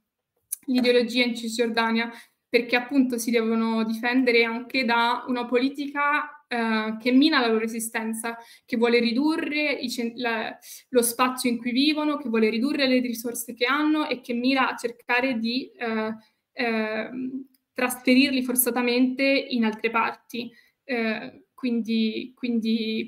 [0.65, 2.11] l'ideologia in Cisgiordania,
[2.49, 8.35] perché appunto si devono difendere anche da una politica uh, che mina la loro esistenza,
[8.65, 10.57] che vuole ridurre i, la,
[10.89, 14.69] lo spazio in cui vivono, che vuole ridurre le risorse che hanno e che mira
[14.69, 20.51] a cercare di uh, uh, trasferirli forzatamente in altre parti.
[20.83, 23.05] Eh, quindi, quindi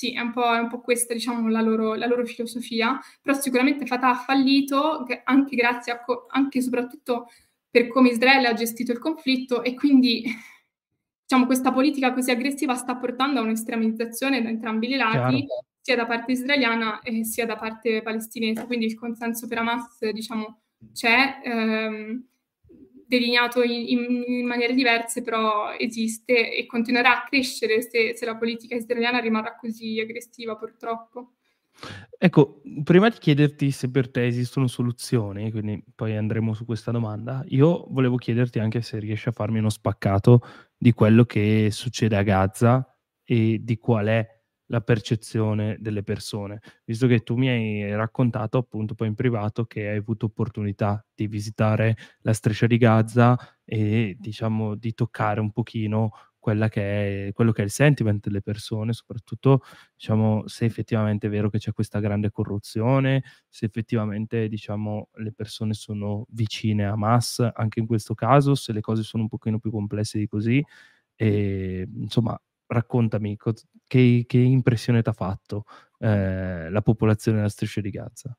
[0.00, 3.38] sì, è un po', è un po questa, diciamo, la loro, la loro, filosofia, però
[3.38, 7.28] sicuramente Fatah ha fallito anche grazie a, anche e soprattutto
[7.70, 10.24] per come Israele ha gestito il conflitto e quindi
[11.22, 15.64] diciamo, questa politica così aggressiva sta portando a un'estremizzazione da entrambi i lati, Chiaro.
[15.82, 20.62] sia da parte israeliana e sia da parte palestinese, quindi il consenso per Hamas diciamo,
[20.94, 21.40] c'è.
[21.44, 22.29] Ehm,
[23.10, 28.76] delineato in, in, maniere diverse, però esiste e continuerà a crescere se, se la politica
[28.76, 31.32] israeliana rimarrà così aggressiva, purtroppo.
[32.16, 37.42] Ecco, prima di chiederti se per te esistono soluzioni, quindi poi andremo su questa domanda,
[37.48, 40.40] io volevo chiederti anche se riesci a farmi uno spaccato
[40.76, 44.39] di quello che succede a Gaza e di qual è
[44.70, 49.88] la percezione delle persone, visto che tu mi hai raccontato appunto poi in privato che
[49.88, 56.10] hai avuto opportunità di visitare la striscia di Gaza e diciamo di toccare un pochino
[56.68, 59.60] che è, quello che è il sentiment delle persone, soprattutto
[59.96, 65.74] diciamo, se effettivamente è vero che c'è questa grande corruzione, se effettivamente diciamo, le persone
[65.74, 69.70] sono vicine a Hamas, anche in questo caso, se le cose sono un pochino più
[69.70, 70.64] complesse di così.
[71.16, 72.38] E, insomma,
[72.72, 73.36] raccontami
[73.86, 75.64] che, che impressione ti ha fatto
[75.98, 78.36] eh, la popolazione della striscia di Gaza.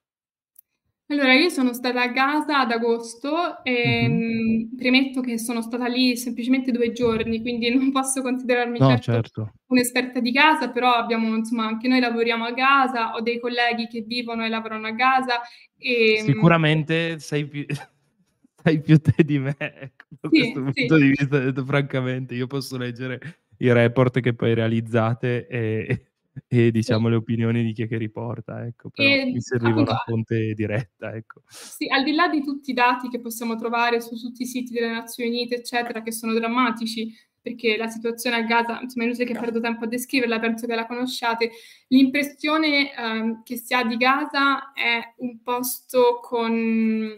[1.08, 4.70] Allora, io sono stata a Gaza ad agosto e Mhm.
[4.72, 9.12] mh, premetto che sono stata lì semplicemente due giorni, quindi non posso considerarmi No, certo
[9.12, 9.54] certo.
[9.72, 14.02] un'esperta di Gaza, però abbiamo, insomma, anche noi lavoriamo a Gaza, ho dei colleghi che
[14.02, 15.42] vivono e lavorano a Gaza
[15.78, 16.22] e...
[16.24, 17.66] mh, Sicuramente sai più,
[18.64, 20.86] sai più te di me, ecco, da Sì, questo sì.
[20.88, 23.20] punto di vista, detto francamente, io posso leggere
[23.62, 26.12] i report che poi realizzate e,
[26.48, 29.92] e diciamo le opinioni di chi è che riporta, ecco, però E mi serviva appunto
[29.92, 31.44] una fonte diretta, ecco.
[31.48, 34.74] Sì, al di là di tutti i dati che possiamo trovare su tutti i siti
[34.74, 39.32] delle Nazioni Unite, eccetera, che sono drammatici, perché la situazione a Gaza, insomma, è inutile
[39.32, 41.52] che perdo tempo a descriverla, penso che la conosciate.
[41.88, 47.14] L'impressione ehm, che si ha di Gaza è un posto con,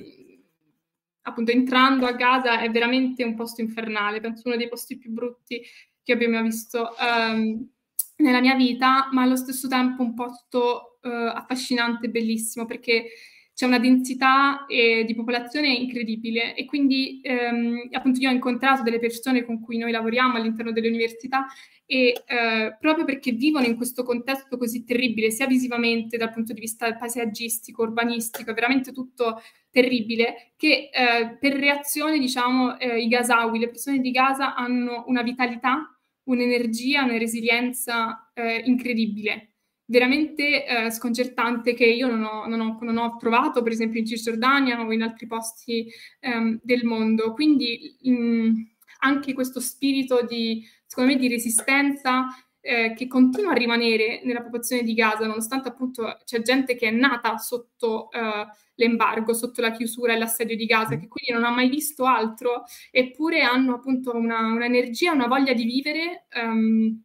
[1.22, 5.62] appunto, entrando a Gaza è veramente un posto infernale, penso uno dei posti più brutti
[6.04, 7.70] che abbia mai visto ehm,
[8.18, 13.08] nella mia vita, ma allo stesso tempo un posto eh, affascinante e bellissimo, perché
[13.54, 18.98] c'è una densità eh, di popolazione incredibile e quindi ehm, appunto io ho incontrato delle
[19.00, 21.46] persone con cui noi lavoriamo all'interno delle università
[21.86, 26.62] e eh, proprio perché vivono in questo contesto così terribile, sia visivamente dal punto di
[26.62, 29.40] vista paesaggistico, urbanistico, è veramente tutto
[29.70, 35.22] terribile, che eh, per reazione, diciamo, eh, i Gazawi, le persone di Gaza hanno una
[35.22, 35.93] vitalità,
[36.24, 39.54] un'energia, una resilienza eh, incredibile
[39.86, 44.06] veramente eh, sconcertante che io non ho, non, ho, non ho, trovato, per esempio in
[44.06, 45.88] Cisgiordania o in altri posti
[46.20, 47.34] ehm, del mondo.
[47.34, 48.52] Quindi mh,
[49.00, 52.26] anche questo spirito di, secondo me, di resistenza
[52.66, 56.92] eh, che continua a rimanere nella popolazione di Gaza, nonostante appunto c'è gente che è
[56.92, 61.54] nata sotto eh, l'embargo, sotto la chiusura e l'assedio di Gaza, che quindi non ha
[61.54, 66.28] mai visto altro, eppure hanno appunto una, un'energia, una voglia di vivere.
[66.36, 67.04] Um,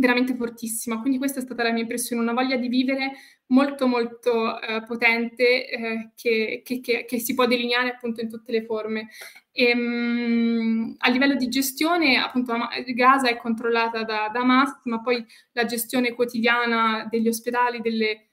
[0.00, 1.00] veramente fortissima.
[1.00, 3.12] Quindi questa è stata la mia impressione, una voglia di vivere
[3.48, 8.50] molto molto eh, potente eh, che, che, che, che, si può delineare appunto in tutte
[8.50, 9.08] le forme.
[9.52, 12.54] E, mh, a livello di gestione, appunto,
[12.94, 18.30] Gaza è controllata da, da Hamas, ma poi la gestione quotidiana degli ospedali, delle,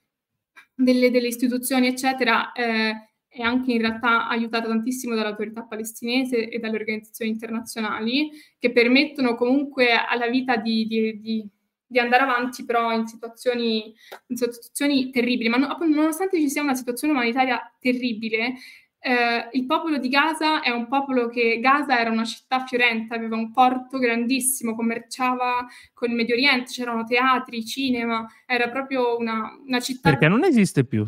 [0.74, 6.78] delle, delle istituzioni, eccetera, eh, è anche in realtà aiutata tantissimo dall'autorità palestinese e dalle
[6.78, 11.50] organizzazioni internazionali che permettono comunque alla vita di, di, di,
[11.88, 13.94] di andare avanti però in situazioni,
[14.28, 15.50] in situazioni terribili.
[15.50, 18.56] Ma no, nonostante ci sia una situazione umanitaria terribile,
[19.00, 23.36] eh, il popolo di Gaza è un popolo che Gaza era una città fiorente, aveva
[23.36, 29.80] un porto grandissimo, commerciava con il Medio Oriente, c'erano teatri, cinema, era proprio una, una
[29.80, 30.10] città...
[30.10, 31.06] Perché non esiste più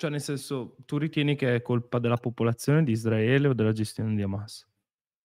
[0.00, 4.14] cioè, nel senso, tu ritieni che è colpa della popolazione di Israele o della gestione
[4.14, 4.66] di Hamas?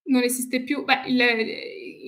[0.07, 1.21] Non esiste più, beh, il,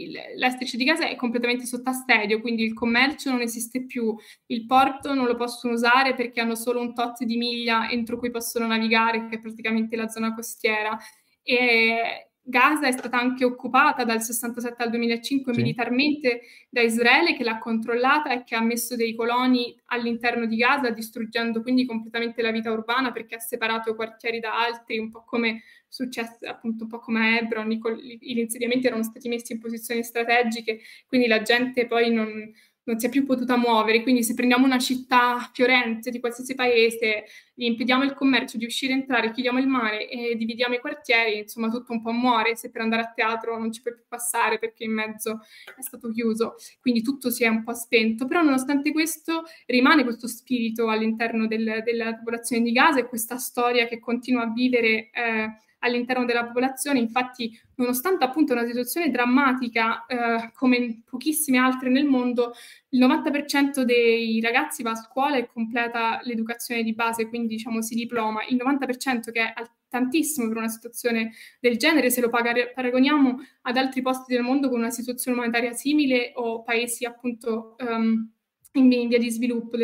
[0.04, 4.16] il, la striscia di Gaza è completamente sotto assedio, quindi il commercio non esiste più,
[4.48, 8.32] il porto non lo possono usare perché hanno solo un tot di miglia entro cui
[8.32, 10.98] possono navigare, che è praticamente la zona costiera.
[11.42, 15.60] E Gaza è stata anche occupata dal 67 al 2005 sì.
[15.60, 20.90] militarmente da Israele che l'ha controllata e che ha messo dei coloni all'interno di Gaza
[20.90, 25.64] distruggendo quindi completamente la vita urbana perché ha separato quartieri da altri, un po' come
[25.88, 30.82] successo appunto un po' come a Hebron, gli insediamenti erano stati messi in posizioni strategiche,
[31.08, 32.52] quindi la gente poi non,
[32.88, 34.02] non si è più potuta muovere.
[34.02, 38.94] Quindi se prendiamo una città fiorente di qualsiasi paese, gli impediamo il commercio di uscire
[38.94, 42.56] e entrare, chiudiamo il mare e dividiamo i quartieri, insomma tutto un po' muore.
[42.56, 46.10] Se per andare a teatro non ci puoi più passare perché in mezzo è stato
[46.12, 48.26] chiuso, quindi tutto si è un po' spento.
[48.26, 53.86] Però nonostante questo rimane questo spirito all'interno del, della popolazione di Gaza e questa storia
[53.86, 55.10] che continua a vivere.
[55.12, 57.00] Eh, all'interno della popolazione.
[57.00, 62.54] Infatti, nonostante appunto una situazione drammatica eh, come pochissime altre nel mondo,
[62.90, 67.96] il 90% dei ragazzi va a scuola e completa l'educazione di base, quindi diciamo si
[67.96, 68.46] diploma.
[68.48, 74.02] Il 90% che è tantissimo per una situazione del genere, se lo paragoniamo ad altri
[74.02, 78.32] posti del mondo con una situazione umanitaria simile o paesi appunto um,
[78.80, 79.78] in via di sviluppo.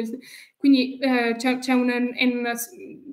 [0.58, 2.54] Quindi eh, c'è, c'è un, un,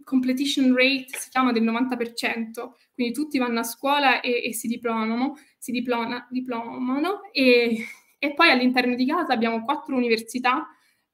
[0.05, 5.35] completion rate si chiama del 90%, quindi tutti vanno a scuola e, e si diplomano,
[5.59, 7.85] si diploma, diplomano e,
[8.19, 10.69] e poi all'interno di casa abbiamo quattro università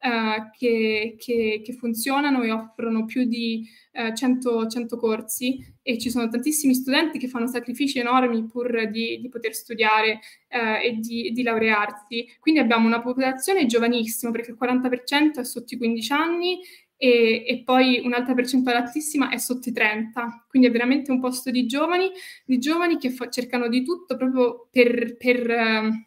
[0.07, 6.11] Uh, che, che, che, funzionano e offrono più di uh, 100, 100, corsi e ci
[6.11, 11.33] sono tantissimi studenti che fanno sacrifici enormi pur di, di poter studiare uh, e di,
[11.33, 12.25] di, laurearsi.
[12.39, 16.61] Quindi abbiamo una popolazione giovanissima perché il 40% è sotto i 15 anni
[16.97, 20.47] e, e, poi un'altra percentuale altissima è sotto i 30.
[20.49, 22.11] Quindi è veramente un posto di giovani,
[22.45, 25.17] di giovani che fa, cercano di tutto proprio per...
[25.17, 26.07] per ehm,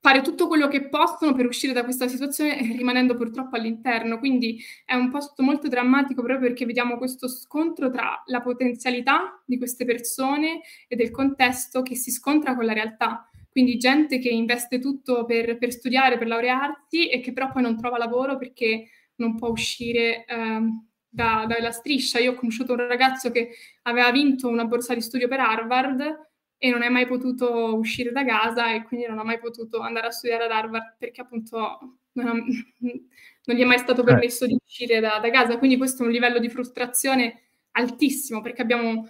[0.00, 4.18] fare tutto quello che possono per uscire da questa situazione rimanendo purtroppo all'interno.
[4.18, 9.58] Quindi è un posto molto drammatico proprio perché vediamo questo scontro tra la potenzialità di
[9.58, 13.28] queste persone e del contesto che si scontra con la realtà.
[13.50, 17.76] Quindi gente che investe tutto per, per studiare, per laurearsi e che però poi non
[17.76, 20.60] trova lavoro perché non può uscire eh,
[21.08, 22.20] da, dalla striscia.
[22.20, 23.50] Io ho conosciuto un ragazzo che
[23.82, 26.29] aveva vinto una borsa di studio per Harvard
[26.62, 30.08] e non è mai potuto uscire da casa e quindi non ha mai potuto andare
[30.08, 32.32] a studiare ad Harvard perché appunto non, ha,
[32.84, 35.56] non gli è mai stato permesso di uscire da, da, casa.
[35.56, 39.08] Quindi questo è un livello di frustrazione altissimo perché abbiamo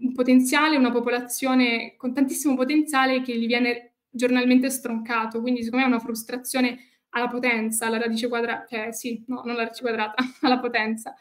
[0.00, 5.40] un potenziale, una popolazione con tantissimo potenziale che gli viene giornalmente stroncato.
[5.40, 6.78] Quindi secondo me è una frustrazione
[7.10, 11.14] alla potenza, alla radice quadrata, cioè sì, no, non alla radice quadrata, alla potenza.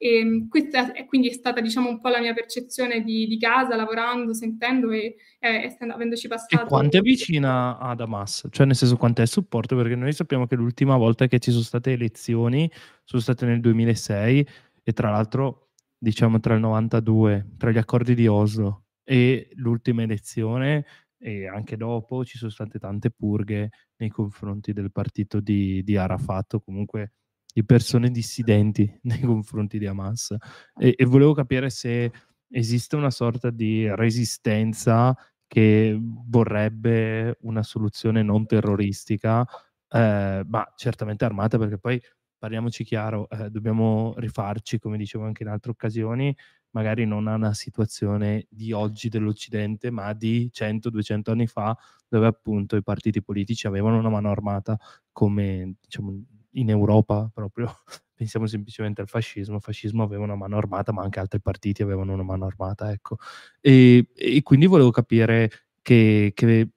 [0.00, 3.36] E ehm, questa è quindi è stata diciamo un po' la mia percezione di, di
[3.36, 6.64] casa, lavorando, sentendo e, e avendoci passato.
[6.64, 8.46] E quanto è vicina ad Hamas?
[8.50, 9.76] Cioè nel senso quanto è il supporto?
[9.76, 12.70] Perché noi sappiamo che l'ultima volta che ci sono state elezioni
[13.02, 14.48] sono state nel 2006
[14.84, 20.84] e tra l'altro diciamo tra il 92, tra gli accordi di Oslo e l'ultima elezione
[21.18, 26.54] e anche dopo ci sono state tante purghe nei confronti del partito di, di Arafat
[26.54, 27.14] o comunque
[27.52, 30.34] di persone dissidenti nei confronti di Hamas.
[30.76, 32.12] E, e volevo capire se
[32.50, 39.46] esiste una sorta di resistenza che vorrebbe una soluzione non terroristica,
[39.90, 42.00] eh, ma certamente armata, perché poi
[42.38, 46.34] parliamoci chiaro, eh, dobbiamo rifarci, come dicevo anche in altre occasioni,
[46.70, 51.76] magari non a una situazione di oggi dell'Occidente, ma di 100-200 anni fa,
[52.08, 54.78] dove appunto i partiti politici avevano una mano armata
[55.12, 56.22] come diciamo,
[56.52, 57.72] in Europa proprio,
[58.14, 62.12] pensiamo semplicemente al fascismo, il fascismo aveva una mano armata, ma anche altri partiti avevano
[62.14, 63.16] una mano armata, ecco.
[63.60, 65.50] E, e quindi volevo capire
[65.82, 66.68] che, che,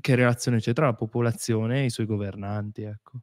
[0.00, 3.20] che relazione c'è tra la popolazione e i suoi governanti, ecco.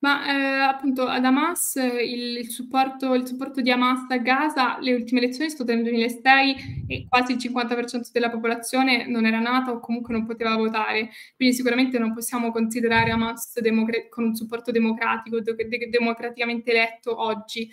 [0.00, 4.94] Ma eh, appunto ad Hamas il, il, supporto, il, supporto, di Hamas a Gaza, le
[4.94, 9.72] ultime elezioni sono state nel 2006 e quasi il 50% della popolazione non era nata
[9.72, 14.70] o comunque non poteva votare, quindi sicuramente non possiamo considerare Hamas democra- con un supporto
[14.70, 17.68] democratico, de- de- democraticamente eletto oggi.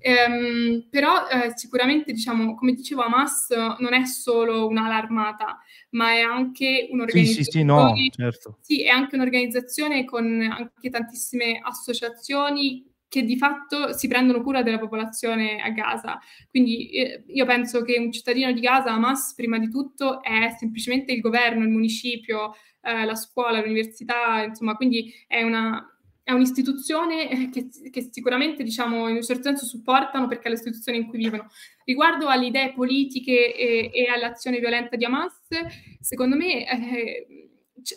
[0.00, 5.58] Ehm, però eh, sicuramente, diciamo, come dicevo, Hamas non è solo un'ala armata,
[5.90, 7.44] ma è anche un'organizzazione.
[7.44, 8.58] Sì, sì, sì, no, certo.
[8.60, 14.78] Sì, è anche un'organizzazione con anche tantissime associazioni che di fatto si prendono cura della
[14.78, 16.20] popolazione a Gaza.
[16.48, 21.12] Quindi eh, io penso che un cittadino di Gaza, Hamas, prima di tutto è semplicemente
[21.12, 25.84] il governo, il municipio, eh, la scuola, l'università, insomma, quindi è una,
[26.30, 30.98] è un'istituzione eh, che, che, sicuramente, diciamo, in un certo senso supportano perché è l'istituzione
[30.98, 31.48] in cui vivono.
[31.84, 35.40] Riguardo alle idee politiche e, e all'azione violenta di Hamas,
[36.00, 37.26] secondo me eh,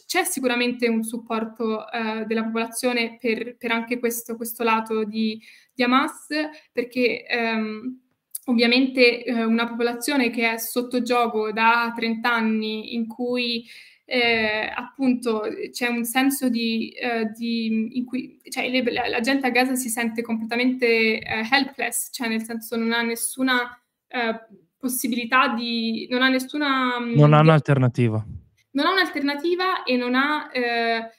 [0.07, 5.39] c'è sicuramente un supporto eh, della popolazione per, per anche questo, questo, lato di,
[5.73, 6.27] di Hamas,
[6.71, 7.99] perché ehm,
[8.45, 13.63] ovviamente eh, una popolazione che è sotto gioco da 30 anni in cui
[14.05, 19.47] eh, appunto c'è un senso di, eh, di in cui cioè, le, la, la, gente
[19.47, 24.39] a Gaza si sente completamente eh, helpless, cioè nel senso non ha nessuna eh,
[24.77, 26.07] possibilità di...
[26.09, 26.99] non ha nessuna...
[26.99, 28.25] Mm, non ha un'alternativa.
[28.71, 31.09] Non ha un'alternativa e non ha eh,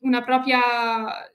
[0.00, 0.60] una propria...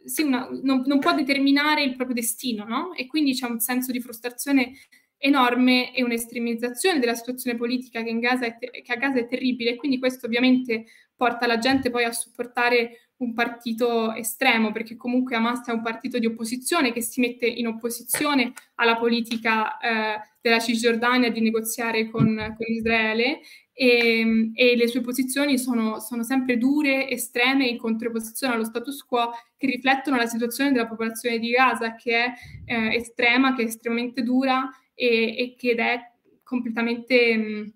[0.03, 2.93] Sì, una, non, non, può determinare il proprio destino, no?
[2.93, 4.73] E quindi c'è un senso di frustrazione
[5.17, 8.17] enorme e un'estremizzazione della situazione politica che,
[8.59, 10.85] te- che a Gaza è terribile e quindi questo ovviamente
[11.15, 16.19] porta la gente poi a supportare un partito estremo, perché comunque Hamas è un partito
[16.19, 22.35] di opposizione che si mette in opposizione alla politica eh, della Cisgiordania di negoziare con,
[22.35, 23.39] con Israele
[23.71, 29.31] e, e, le sue posizioni sono, sono, sempre dure, estreme, in contrapposizione allo status quo,
[29.55, 32.33] che riflettono la situazione della popolazione di Gaza, che è
[32.65, 36.11] eh, estrema, che è estremamente dura e, e che è
[36.43, 37.37] completamente...
[37.37, 37.73] Mh,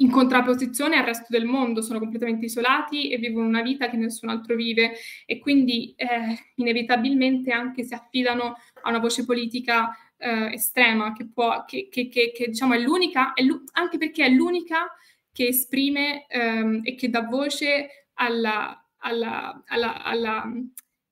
[0.00, 4.28] in contrapposizione al resto del mondo, sono completamente isolati e vivono una vita che nessun
[4.28, 4.92] altro vive.
[5.26, 11.64] E quindi eh, inevitabilmente anche si affidano a una voce politica eh, estrema che può,
[11.64, 13.42] che, che, che, diciamo è l'unica, è
[13.72, 14.92] anche perché è l'unica
[15.32, 20.52] che esprime ehm, e che dà voce alla, alla, alla, alla,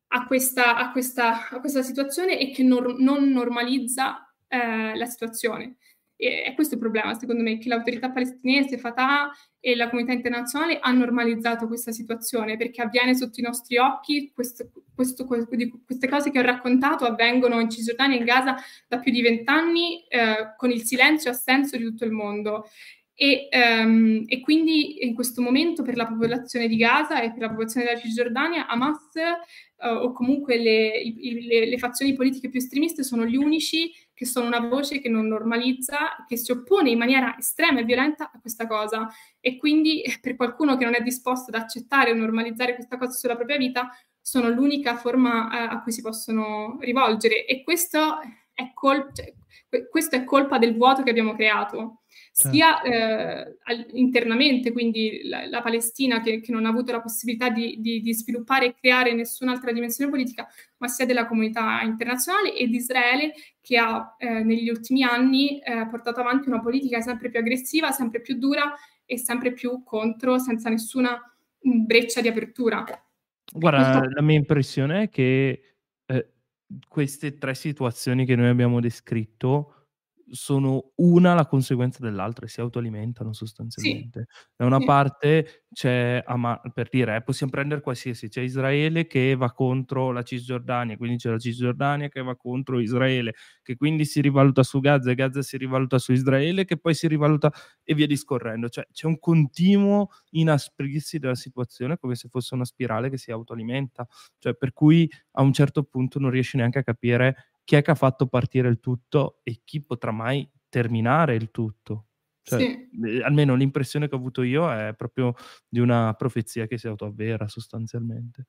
[0.08, 4.25] a, questa, a, questa, a, questa, situazione e che non, non normalizza
[4.56, 5.76] eh, la situazione.
[6.18, 9.30] E è questo il problema, secondo me, che l'autorità palestinese, Fatah
[9.60, 14.70] e la comunità internazionale hanno normalizzato questa situazione perché avviene sotto i nostri occhi, questo,
[14.94, 18.56] questo, queste cose che ho raccontato avvengono in Cisgiordania e in Gaza
[18.88, 22.64] da più di vent'anni eh, con il silenzio assenso di tutto il mondo.
[23.18, 27.48] E, um, e, quindi in questo momento per la popolazione di Gaza e per la
[27.48, 33.24] popolazione della Cisgiordania, Hamas uh, o comunque le, le, le, fazioni politiche più estremiste sono
[33.24, 37.80] gli unici che sono una voce che non normalizza, che si oppone in maniera estrema
[37.80, 39.10] e violenta a questa cosa.
[39.40, 43.36] E quindi per qualcuno che non è disposto ad accettare o normalizzare questa cosa sulla
[43.36, 47.44] propria vita, sono l'unica forma uh, a cui si possono rivolgere.
[47.44, 48.20] E questo
[48.54, 49.34] è, col- cioè,
[49.90, 52.00] questo è colpa del vuoto che abbiamo creato
[52.38, 52.54] Certo.
[52.54, 53.56] sia eh,
[53.92, 58.12] internamente, quindi la, la Palestina che, che, non ha avuto la possibilità di, di, di,
[58.12, 63.32] sviluppare e creare nessun'altra dimensione politica, ma sia della comunità internazionale e di Israele
[63.66, 68.20] che ha eh, negli ultimi anni eh, portato avanti una politica sempre più aggressiva, sempre
[68.20, 68.72] più dura
[69.04, 71.20] e sempre più contro, senza nessuna
[71.58, 72.84] breccia di apertura.
[73.52, 74.14] Guarda, Questo...
[74.14, 76.32] la mia impressione è che eh,
[76.86, 79.75] queste tre situazioni che noi abbiamo descritto
[80.28, 84.26] sono una la conseguenza dell'altra e si autoalimentano sostanzialmente.
[84.28, 84.46] Sì.
[84.56, 84.84] Da una sì.
[84.84, 90.22] parte c'è, Ama- per dire, eh, possiamo prendere qualsiasi, c'è Israele che va contro la
[90.22, 95.10] Cisgiordania, quindi c'è la Cisgiordania che va contro Israele, che quindi si rivaluta su Gaza
[95.10, 97.52] e Gaza si rivaluta su Israele, che poi si rivaluta
[97.84, 98.68] e via discorrendo.
[98.68, 104.06] Cioè c'è un continuo inasprirsi della situazione come se fosse una spirale che si autoalimenta,
[104.38, 107.90] cioè per cui a un certo punto non riesci neanche a capire chi è che
[107.90, 112.06] ha fatto partire il tutto e chi potrà mai terminare il tutto.
[112.42, 112.88] Cioè, sì.
[113.04, 115.34] eh, almeno l'impressione che ho avuto io è proprio
[115.68, 118.46] di una profezia che si autoavvera sostanzialmente.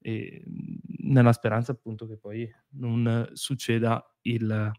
[0.00, 4.72] E, mhmm, nella speranza appunto che poi non succeda il,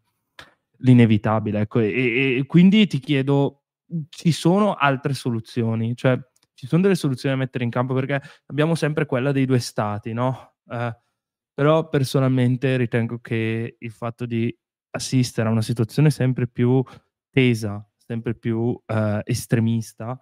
[0.77, 1.59] l'inevitabile.
[1.59, 1.79] Ecco.
[1.79, 3.65] E, e, quindi ti chiedo,
[4.09, 5.95] ci sono altre soluzioni?
[5.95, 6.19] Cioè,
[6.55, 10.11] ci sono delle soluzioni da mettere in campo perché abbiamo sempre quella dei due stati,
[10.11, 10.55] no?
[10.71, 11.03] Eh,
[11.55, 14.55] però personalmente ritengo che il fatto di
[14.91, 16.83] assistere a una situazione sempre più
[17.31, 20.19] tesa, sempre più eh, estremista,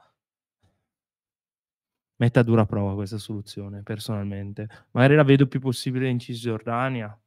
[2.18, 4.68] metta a dura prova questa soluzione, personalmente.
[4.92, 7.20] Magari la vedo più possibile in Cisgiordania,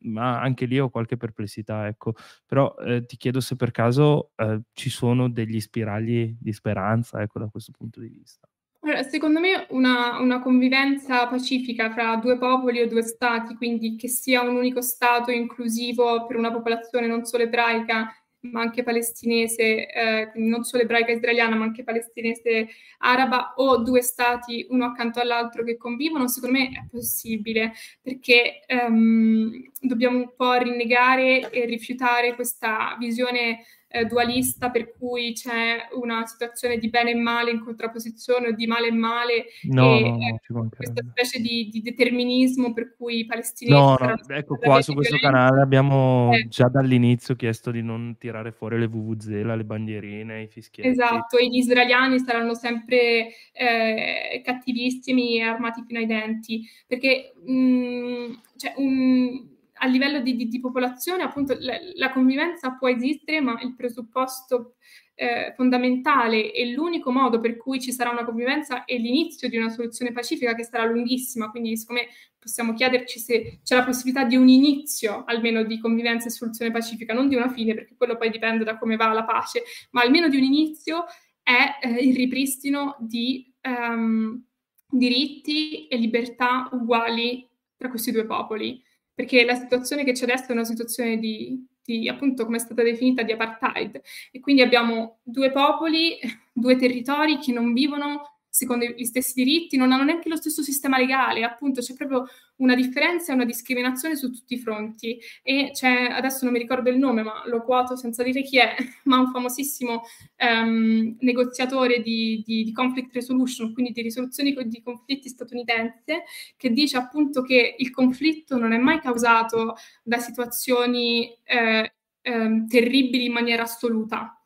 [0.00, 2.14] ma anche lì ho qualche perplessità, ecco.
[2.46, 7.38] Però eh, ti chiedo se per caso eh, ci sono degli spiragli di speranza, ecco,
[7.38, 8.51] da questo punto di vista.
[8.84, 14.08] Allora, secondo me una, una convivenza pacifica fra due popoli o due stati, quindi che
[14.08, 20.32] sia un unico stato inclusivo per una popolazione non solo ebraica, ma anche palestinese, eh,
[20.34, 22.66] non solo ebraica israeliana, ma anche palestinese
[22.98, 27.72] araba, o due stati uno accanto all'altro che convivono, secondo me è possibile,
[28.02, 29.48] perché um,
[29.80, 36.78] dobbiamo un po' rinnegare e rifiutare questa visione eh, dualista per cui c'è una situazione
[36.78, 40.00] di bene e male in contrapposizione o di male e male no, e
[40.48, 44.80] no, no, questa specie di, di, determinismo per cui i palestinesi no, no, ecco qua
[44.80, 46.48] su questo canale abbiamo eh.
[46.48, 50.88] già dall'inizio chiesto di non tirare fuori le VVZela, le bandierine, i fischietti.
[50.88, 58.40] Esatto, e gli israeliani saranno sempre eh, cattivissimi e armati fino ai denti perché mh,
[58.56, 59.50] cioè, un
[59.82, 64.76] a livello di, di, di popolazione, appunto, la, la, convivenza può esistere, ma il presupposto
[65.14, 69.70] eh, fondamentale e l'unico modo per cui ci sarà una convivenza è l'inizio di una
[69.70, 72.06] soluzione pacifica che sarà lunghissima, quindi siccome
[72.38, 77.12] possiamo chiederci se c'è la possibilità di un inizio almeno di convivenza e soluzione pacifica,
[77.12, 80.28] non di una fine, perché quello poi dipende da come va la pace, ma almeno
[80.28, 81.06] di un inizio
[81.42, 84.40] è eh, il ripristino di um,
[84.88, 88.80] diritti e libertà uguali tra questi due popoli,
[89.14, 92.82] perché la situazione che c'è adesso è una situazione di, di, appunto, come è stata
[92.82, 96.18] definita, di apartheid, e quindi abbiamo due popoli,
[96.52, 100.98] due territori che non vivono secondo gli stessi diritti, non hanno neanche lo stesso sistema
[100.98, 102.26] legale, appunto c'è proprio
[102.56, 105.18] una differenza e una discriminazione su tutti i fronti.
[105.42, 108.76] E c'è, adesso non mi ricordo il nome, ma lo quoto senza dire chi è,
[109.04, 110.02] ma un famosissimo
[110.36, 116.24] um, negoziatore di, di, di, conflict resolution, quindi di risoluzione di conflitti statunitense,
[116.58, 123.24] che dice appunto che il conflitto non è mai causato da situazioni eh, eh, terribili
[123.24, 124.38] in maniera assoluta,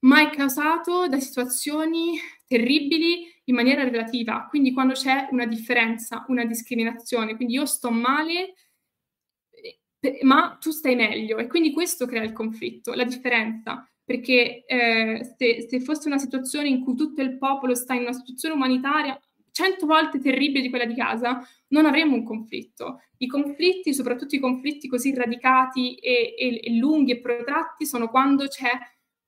[0.00, 6.44] ma è causato da situazioni terribili in maniera relativa, quindi quando c'è una differenza, una
[6.44, 8.54] discriminazione, quindi io sto male,
[10.00, 11.38] eh, ma tu stai meglio.
[11.38, 16.68] E quindi questo crea il conflitto, la differenza, perché eh, se, se fosse una situazione
[16.68, 19.18] in cui tutto il popolo sta in una situazione umanitaria
[19.54, 23.02] cento volte terribile di quella di casa, non avremmo un conflitto.
[23.18, 28.48] I conflitti, soprattutto i conflitti così radicati e, e, e lunghi e protratti, sono quando
[28.48, 28.72] c'è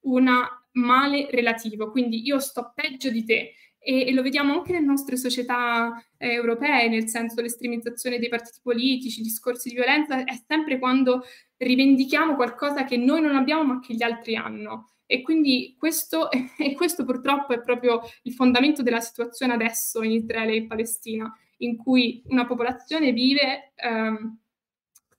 [0.06, 0.28] un
[0.72, 3.52] male relativo, quindi io sto peggio di te
[3.86, 8.58] e, e, lo vediamo anche nelle nostre società eh, europee, nel senso l'estremizzazione dei partiti
[8.60, 11.22] politici, discorsi di violenza, è sempre quando
[11.56, 14.90] rivendichiamo qualcosa che noi non abbiamo ma che gli altri hanno.
[15.06, 20.54] E quindi questo, e questo purtroppo è proprio il fondamento della situazione adesso in Israele
[20.54, 24.36] e in Palestina, in cui una popolazione vive ehm,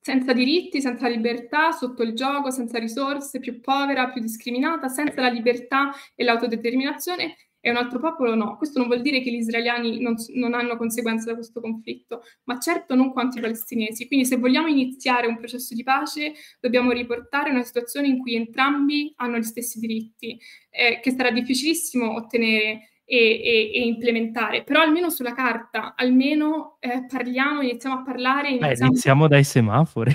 [0.01, 5.29] senza diritti, senza libertà, sotto il gioco, senza risorse, più povera, più discriminata, senza la
[5.29, 7.35] libertà e l'autodeterminazione
[7.67, 8.55] e un altro popolo no.
[8.55, 12.57] Questo non vuol dire che gli israeliani non, non, hanno conseguenze da questo conflitto, ma
[12.59, 14.07] certo non quanto i palestinesi.
[14.07, 19.11] Quindi se vogliamo iniziare un processo di pace, dobbiamo riportare una situazione in cui entrambi
[19.17, 20.39] hanno gli stessi diritti,
[20.69, 27.61] eh, che sarà difficilissimo ottenere e, e, implementare, però almeno sulla carta, almeno eh, parliamo,
[27.61, 28.49] iniziamo a parlare.
[28.49, 28.75] Iniziamo...
[28.75, 30.11] Beh, iniziamo dai semafori.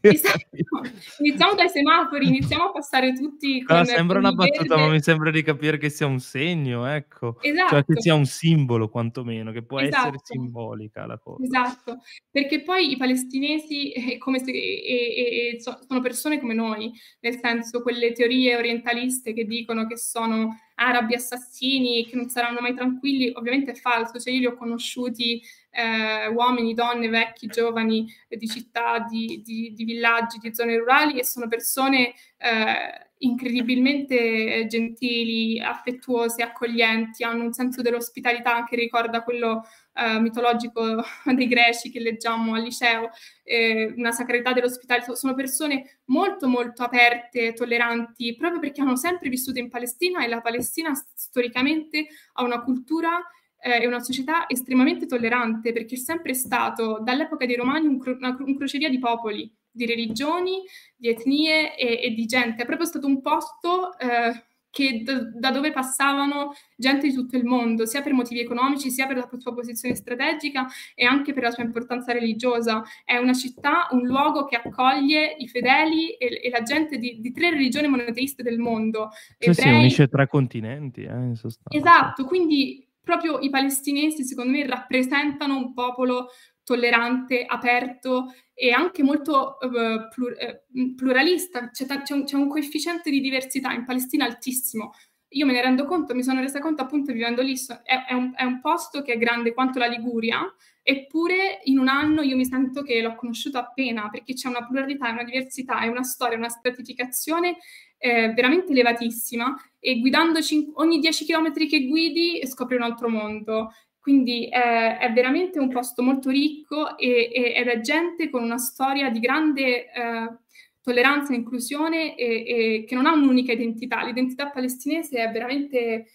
[0.00, 0.46] Esatto.
[1.18, 3.76] Iniziamo dai semafori, iniziamo a passare tutti con...
[3.76, 4.86] No, sembra una battuta, verde.
[4.86, 7.38] ma mi sembra di capire che sia un segno, ecco.
[7.40, 7.68] Esatto.
[7.70, 10.08] Cioè che sia un simbolo, quantomeno, che può esatto.
[10.08, 11.44] essere simbolica la cosa.
[11.44, 11.98] Esatto,
[12.30, 17.82] perché poi i palestinesi eh, come se, e, e, sono persone come noi, nel senso
[17.82, 23.72] quelle teorie orientaliste che dicono che sono arabi assassini, che non saranno mai tranquilli, ovviamente
[23.72, 25.40] è falso, cioè io li ho conosciuti
[25.78, 31.20] eh, uomini, donne, vecchi, giovani eh, di città, di, di, di, villaggi, di zone rurali
[31.20, 39.64] e sono persone eh, incredibilmente gentili, affettuose, accoglienti, hanno un senso dell'ospitalità che ricorda quello
[39.94, 41.00] eh, mitologico
[41.32, 43.10] dei greci che leggiamo al liceo,
[43.44, 45.14] eh, una sacralità dell'ospitalità.
[45.14, 50.40] Sono persone molto molto aperte, tolleranti, proprio perché hanno sempre vissuto in Palestina e la
[50.40, 53.20] Palestina storicamente ha una cultura
[53.60, 58.16] eh, è una società estremamente tollerante perché è sempre stato, dall'epoca dei Romani, un, cro-
[58.16, 60.62] una, un crocevia di popoli, di religioni,
[60.96, 62.62] di etnie e, e, di gente.
[62.62, 67.44] È proprio stato un posto eh, che da, da, dove passavano gente di tutto il
[67.44, 71.50] mondo, sia per motivi economici, sia per la sua posizione strategica e anche per la
[71.50, 72.82] sua importanza religiosa.
[73.04, 77.32] È una città, un luogo che accoglie i fedeli e, e la gente di, di,
[77.32, 79.10] tre religioni monoteiste del mondo.
[79.38, 79.72] Cioè Ebrei...
[79.72, 81.76] si unisce tre continenti, eh, in sostanza.
[81.76, 86.28] Esatto, quindi proprio i palestinesi, secondo me, rappresentano un popolo
[86.62, 91.70] tollerante, aperto e anche molto uh, plur- uh, pluralista.
[91.70, 94.92] C'è, t- c'è, un, c'è, un, coefficiente di diversità in Palestina altissimo.
[95.30, 98.32] Io me ne rendo conto, mi sono resa conto appunto vivendo lì, è, è, un,
[98.34, 100.40] è un posto che è grande quanto la Liguria,
[100.82, 105.10] eppure in un anno io mi sento che l'ho conosciuto appena, perché c'è una pluralità,
[105.10, 107.56] una diversità, una storia, una stratificazione
[107.98, 113.72] eh, veramente elevatissima e guidando cin- ogni 10 km che guidi scopri un altro mondo.
[113.98, 118.56] Quindi eh, è veramente un posto molto ricco e, e, ed è gente con una
[118.56, 120.38] storia di grande eh,
[120.80, 124.02] tolleranza inclusione e, e, che non ha un'unica identità.
[124.04, 126.06] L'identità palestinese è veramente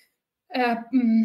[0.48, 1.22] eh, mh,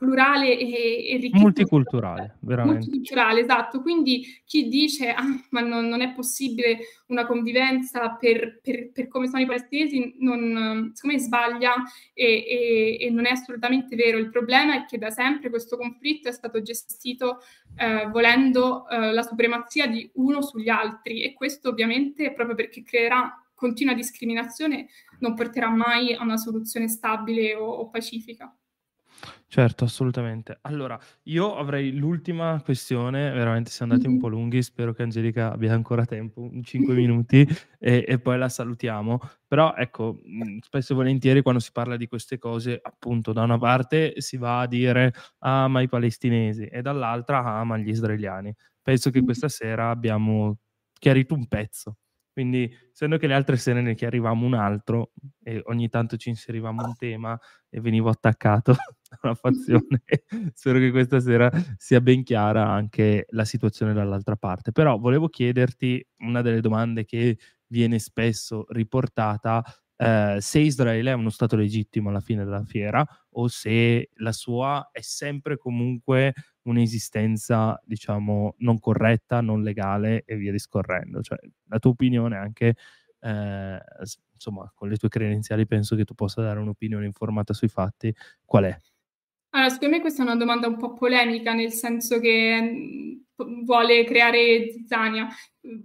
[0.00, 1.42] plurale e, e ricchissimo.
[1.42, 2.86] Multiculturale, veramente.
[2.86, 3.82] Multiculturale, esatto.
[3.82, 6.78] Quindi chi dice ah, ma non, non, è possibile
[7.08, 11.74] una convivenza per, per, per, come sono i palestinesi, non, secondo me sbaglia
[12.14, 14.16] e, e, e, non è assolutamente vero.
[14.16, 17.40] Il problema è che da sempre questo conflitto è stato gestito
[17.76, 23.34] eh, volendo eh, la supremazia di uno sugli altri e questo ovviamente proprio perché creerà
[23.54, 28.50] continua discriminazione non porterà mai a una soluzione stabile o, o pacifica.
[29.46, 30.58] Certo, assolutamente.
[30.62, 35.74] Allora, io avrei l'ultima questione, veramente siamo andati un po' lunghi, spero che Angelica abbia
[35.74, 37.46] ancora tempo, un 5 minuti
[37.78, 39.18] e e poi la salutiamo.
[39.46, 40.20] Però ecco,
[40.60, 44.60] spesso e volentieri quando si parla di queste cose, appunto, da una parte si va
[44.60, 48.54] a dire: "Ah, ma i palestinesi" e dall'altra: "Ah, ma gli israeliani".
[48.82, 50.58] Penso che questa sera abbiamo
[50.98, 51.96] chiarito un pezzo.
[52.32, 55.10] Quindi, essendo che le altre sere ne chiarivamo un altro
[55.42, 57.38] e ogni tanto ci inserivamo un tema
[57.68, 58.74] e venivo attaccato
[59.22, 60.02] una fazione,
[60.54, 64.72] spero che questa sera sia ben chiara anche la situazione dall'altra parte.
[64.72, 69.62] Però volevo chiederti una delle domande che viene spesso riportata,
[69.96, 74.88] ehm, se Israele è uno stato legittimo alla fine della fiera o se la sua
[74.92, 81.20] è sempre comunque un'esistenza, diciamo, non corretta, non legale e via discorrendo.
[81.22, 81.38] Cioè,
[81.68, 82.74] la tua opinione anche,
[83.20, 88.14] s insomma, con le tue credenziali penso che tu possa dare un'opinione informata sui fatti.
[88.44, 88.76] Qual è?
[89.52, 94.04] Allora, secondo me questa è una domanda un po' polemica, nel senso che, p vuole
[94.04, 95.26] creare zizzania.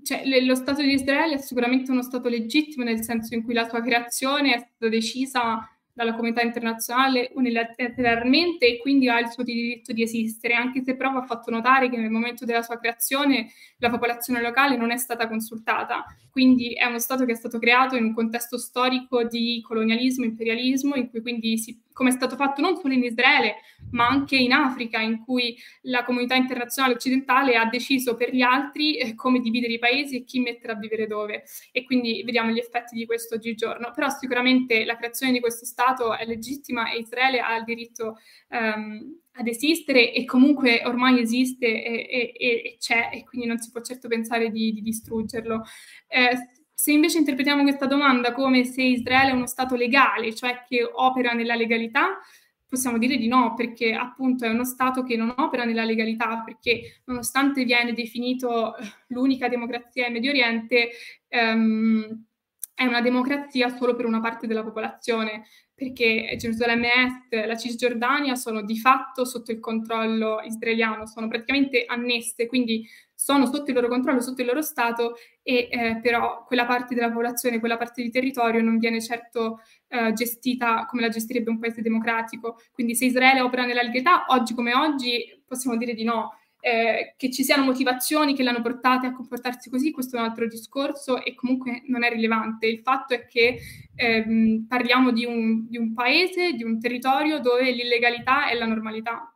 [0.03, 3.67] Cioè, lo Stato di Israele è sicuramente uno Stato legittimo, nel senso in cui la
[3.67, 9.93] sua creazione è stata decisa dalla comunità internazionale unilateralmente e quindi ha il suo diritto
[9.93, 13.47] di esistere, anche se però va fatto notare che nel momento della sua creazione
[13.77, 16.05] la popolazione locale non è stata consultata.
[16.29, 20.95] Quindi è uno Stato che è stato creato in un contesto storico di colonialismo, imperialismo,
[20.95, 23.55] in cui quindi si come è stato fatto non solo in Israele,
[23.91, 28.97] ma anche in Africa, in cui la comunità internazionale occidentale ha deciso per gli altri
[28.97, 31.45] eh, come dividere i paesi e chi mettere a vivere dove.
[31.71, 33.93] E quindi vediamo gli effetti di questo oggigiorno.
[33.95, 38.17] Però sicuramente la creazione di questo Stato è legittima e Israele ha il diritto
[38.49, 43.71] um, ad esistere e comunque ormai esiste e, e, e, c'è e quindi non si
[43.71, 45.63] può certo pensare di, di distruggerlo.
[46.09, 46.37] Eh,
[46.75, 51.31] se invece interpretiamo questa domanda come se Israele è uno Stato legale, cioè che opera
[51.31, 52.19] nella legalità,
[52.67, 57.01] possiamo dire di no, perché appunto è uno Stato che non opera nella legalità, perché
[57.05, 60.89] nonostante viene definito eh, l'unica democrazia in Medio Oriente,
[61.29, 62.25] ehm,
[62.73, 65.45] è una democrazia solo per una parte della popolazione,
[65.75, 72.47] perché Gerusalemme Est, la Cisgiordania sono di fatto sotto il controllo israeliano, sono praticamente annesse,
[72.47, 76.95] quindi sono sotto il loro controllo, sotto il loro Stato, e eh, però quella parte
[76.95, 81.59] della popolazione, quella parte di territorio non viene certo eh, gestita come la gestirebbe un
[81.59, 82.57] paese democratico.
[82.71, 86.39] Quindi se Israele opera nella legalità, oggi come oggi possiamo dire di no.
[86.65, 90.47] Eh, che ci siano motivazioni che l'hanno portata a comportarsi così, questo è un altro
[90.47, 92.65] discorso e comunque non è rilevante.
[92.65, 93.59] Il fatto è che
[93.93, 99.31] ehm, parliamo di un, di un paese, di un territorio dove l'illegalità è la normalità.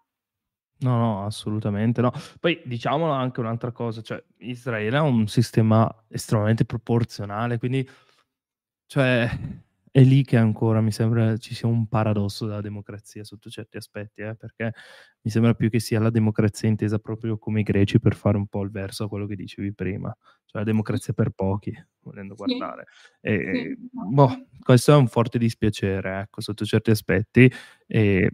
[0.80, 2.12] No, no, assolutamente no.
[2.40, 7.88] Poi diciamolo anche un'altra cosa, cioè Israele ha un sistema estremamente proporzionale, quindi
[8.88, 9.30] cioè
[10.00, 14.22] è lì che ancora mi sembra ci sia un paradosso della democrazia sotto certi aspetti,
[14.22, 14.74] eh, perché
[15.22, 18.48] mi sembra più che sia la democrazia intesa proprio come i greci per fare un
[18.48, 20.16] po' il verso a quello che dicevi prima,
[20.46, 22.86] cioè la democrazia per pochi, volendo guardare.
[23.20, 27.52] E, boh, questo è un forte dispiacere, ecco, sotto certi aspetti.
[27.86, 28.32] E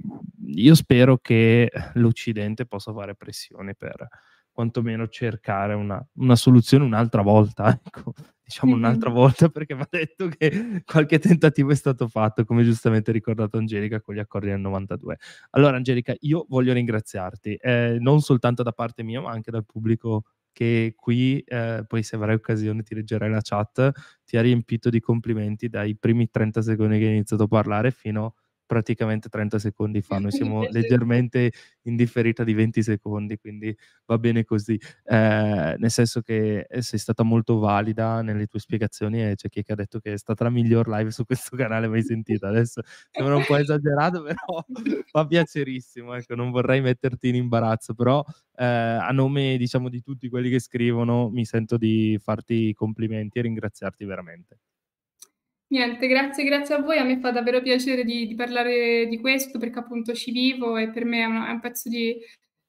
[0.48, 4.08] io spero che l'Occidente possa fare pressione per
[4.56, 9.16] quantomeno cercare una, una soluzione un'altra volta, ecco, diciamo un'altra Mh-mh.
[9.16, 14.16] volta perché va detto che qualche tentativo è stato fatto, come giustamente ricordato Angelica con
[14.16, 15.18] gli accordi del 92.
[15.52, 20.24] Allora Angelica, io voglio ringraziarti, eh, non soltanto da parte mia, ma anche dal pubblico
[20.54, 23.92] che qui, eh, poi se avrai occasione ti leggerai la chat,
[24.24, 28.36] ti ha riempito di complimenti dai primi 30 secondi che hai iniziato a parlare fino
[28.66, 30.20] praticamente 30 secondi fa.
[30.20, 31.52] Noi siamo leggermente
[31.84, 33.76] in differita di 20 secondi, quindi
[34.06, 34.80] va bene così.
[35.06, 39.64] Ehm, nel senso che, ehm, sei stata molto valida nelle tue spiegazioni e c'è chi
[39.68, 42.48] ha detto che è stata la miglior live su questo canale mai sentita.
[42.50, 42.82] Adesso
[43.12, 44.66] sembra un po' esagerato, però
[45.12, 48.24] fa piacerissimo, ecco, non vorrei metterti in imbarazzo, però,
[48.56, 53.40] ehm, a nome diciamo di tutti quelli che scrivono, mi sento di farti i complimenti
[53.40, 54.58] e ringraziarti veramente.
[55.72, 56.98] Niente, grazie, grazie a voi.
[57.00, 60.92] A me fa davvero piacere di di parlare di questo perché appunto ci vivo e
[60.92, 62.16] per me è una è un pezzo di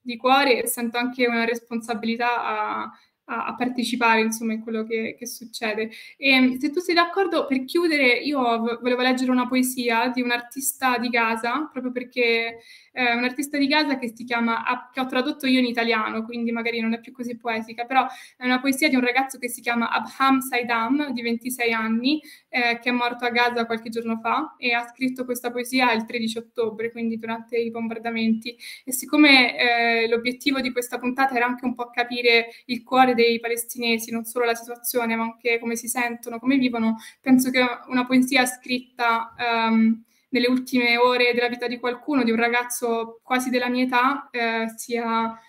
[0.01, 2.43] di cuore e sento anche una responsabilità
[2.83, 2.91] a
[3.27, 5.89] a, a partecipare insomma in quello che, che, succede.
[6.17, 8.39] E se tu sei d'accordo, per chiudere, io
[8.81, 12.59] volevo leggere una poesia di un artista di Gaza, proprio perché
[12.91, 16.51] eh, un artista di Gaza che si chiama, che ho tradotto io in italiano, quindi
[16.51, 18.05] magari non è più così poetica, però
[18.37, 22.79] è una poesia di un ragazzo che si chiama Abham Saidam, di 26 anni, eh,
[22.79, 26.37] che è morto a Gaza qualche giorno fa e ha scritto questa poesia il 13
[26.37, 28.55] ottobre, quindi durante i bombardamenti.
[28.83, 33.39] E siccome eh, l'obiettivo di questa puntata era anche un po' capire il cuore dei
[33.41, 38.05] palestinesi, non solo la situazione, ma anche come si sentono, come vivono, penso che una
[38.05, 39.33] poesia scritta...
[39.37, 44.29] Um, nelle ultime ore della vita di qualcuno, di un ragazzo quasi della mia età,
[44.31, 45.39] eh, sia,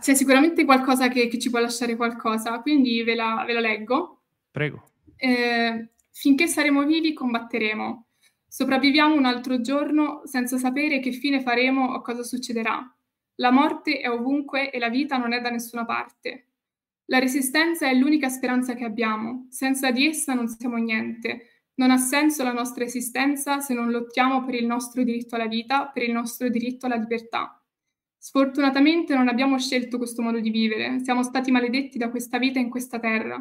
[0.00, 2.60] sia, sicuramente qualcosa che, che, ci può lasciare qualcosa.
[2.60, 4.22] Quindi ve la, ve la leggo.
[4.50, 4.90] Prego.
[5.16, 8.06] Eh, finché saremo vivi combatteremo.
[8.46, 12.92] Sopravviviamo un altro giorno senza sapere che fine faremo o cosa succederà.
[13.36, 16.47] La morte è ovunque e la vita non è da nessuna parte.
[17.10, 19.46] La resistenza è l'unica speranza che abbiamo.
[19.48, 21.62] Senza di essa non siamo niente.
[21.76, 25.86] Non ha senso la nostra esistenza se non lottiamo per il nostro diritto alla vita,
[25.86, 27.62] per il nostro diritto alla libertà.
[28.18, 32.68] Sfortunatamente non abbiamo scelto questo modo di vivere, siamo stati maledetti da questa vita in
[32.68, 33.36] questa terra.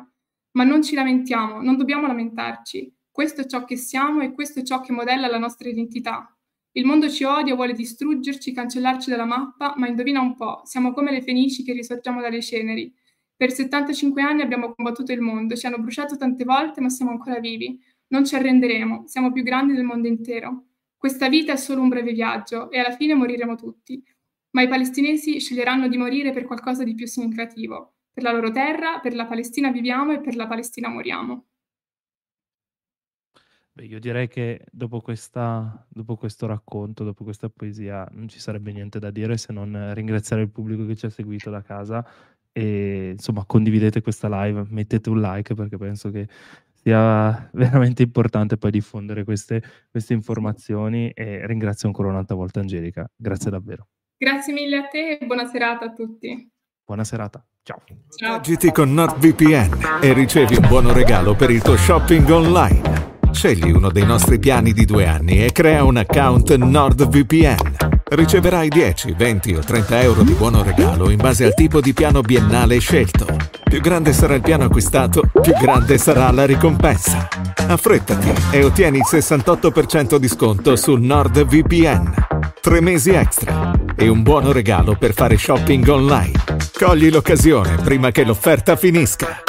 [0.52, 2.96] Ma non ci lamentiamo, non dobbiamo lamentarci.
[3.12, 6.32] Questo è ciò che siamo e questo è ciò che modella la nostra identità.
[6.72, 11.12] Il mondo ci odia, vuole distruggerci, cancellarci dalla mappa, ma indovina un po', siamo come
[11.12, 12.94] le fenici che risorgiamo dalle ceneri.
[13.38, 17.40] Per 75 anni abbiamo combattuto il mondo, ci hanno bruciato tante volte, ma siamo ancora
[17.40, 17.80] vivi.
[18.08, 20.70] Non ci arrenderemo, siamo più grandi del mondo intero.
[20.98, 24.04] Questa vita è solo un breve viaggio e alla fine moriremo tutti.
[24.56, 27.98] Ma i palestinesi sceglieranno di morire per qualcosa di più significativo.
[28.12, 31.46] Per la loro terra, per la Palestina viviamo e per la Palestina moriamo.
[33.74, 38.72] Beh, io direi che dopo, questa, dopo questo racconto, dopo questa poesia, non ci sarebbe
[38.72, 42.04] niente da dire se non ringraziare il pubblico che ci ha seguito da casa
[42.58, 46.28] e insomma condividete questa live, mettete un like perché penso che
[46.74, 49.62] sia veramente importante poi diffondere queste,
[49.92, 53.90] queste informazioni e ringrazio ancora un'altra volta Angelica, grazie davvero.
[54.18, 56.50] Grazie mille a te e buona serata a tutti.
[56.84, 57.84] Buona serata, ciao.
[58.16, 58.38] Ciao.
[58.38, 63.20] Agiti con NordVPN e ricevi un buono regalo per il tuo shopping online.
[63.30, 67.97] Scegli uno dei nostri piani di due anni e crea un account NordVPN.
[68.10, 72.22] Riceverai 10, 20 o 30 euro di buono regalo in base al tipo di piano
[72.22, 73.26] biennale scelto.
[73.66, 77.28] Più grande sarà il piano acquistato, più grande sarà la ricompensa.
[77.68, 82.14] Affrettati e ottieni il 68% di sconto su NordVPN.
[82.62, 86.32] Tre mesi extra e un buono regalo per fare shopping online.
[86.74, 89.44] Cogli l'occasione prima che l'offerta finisca.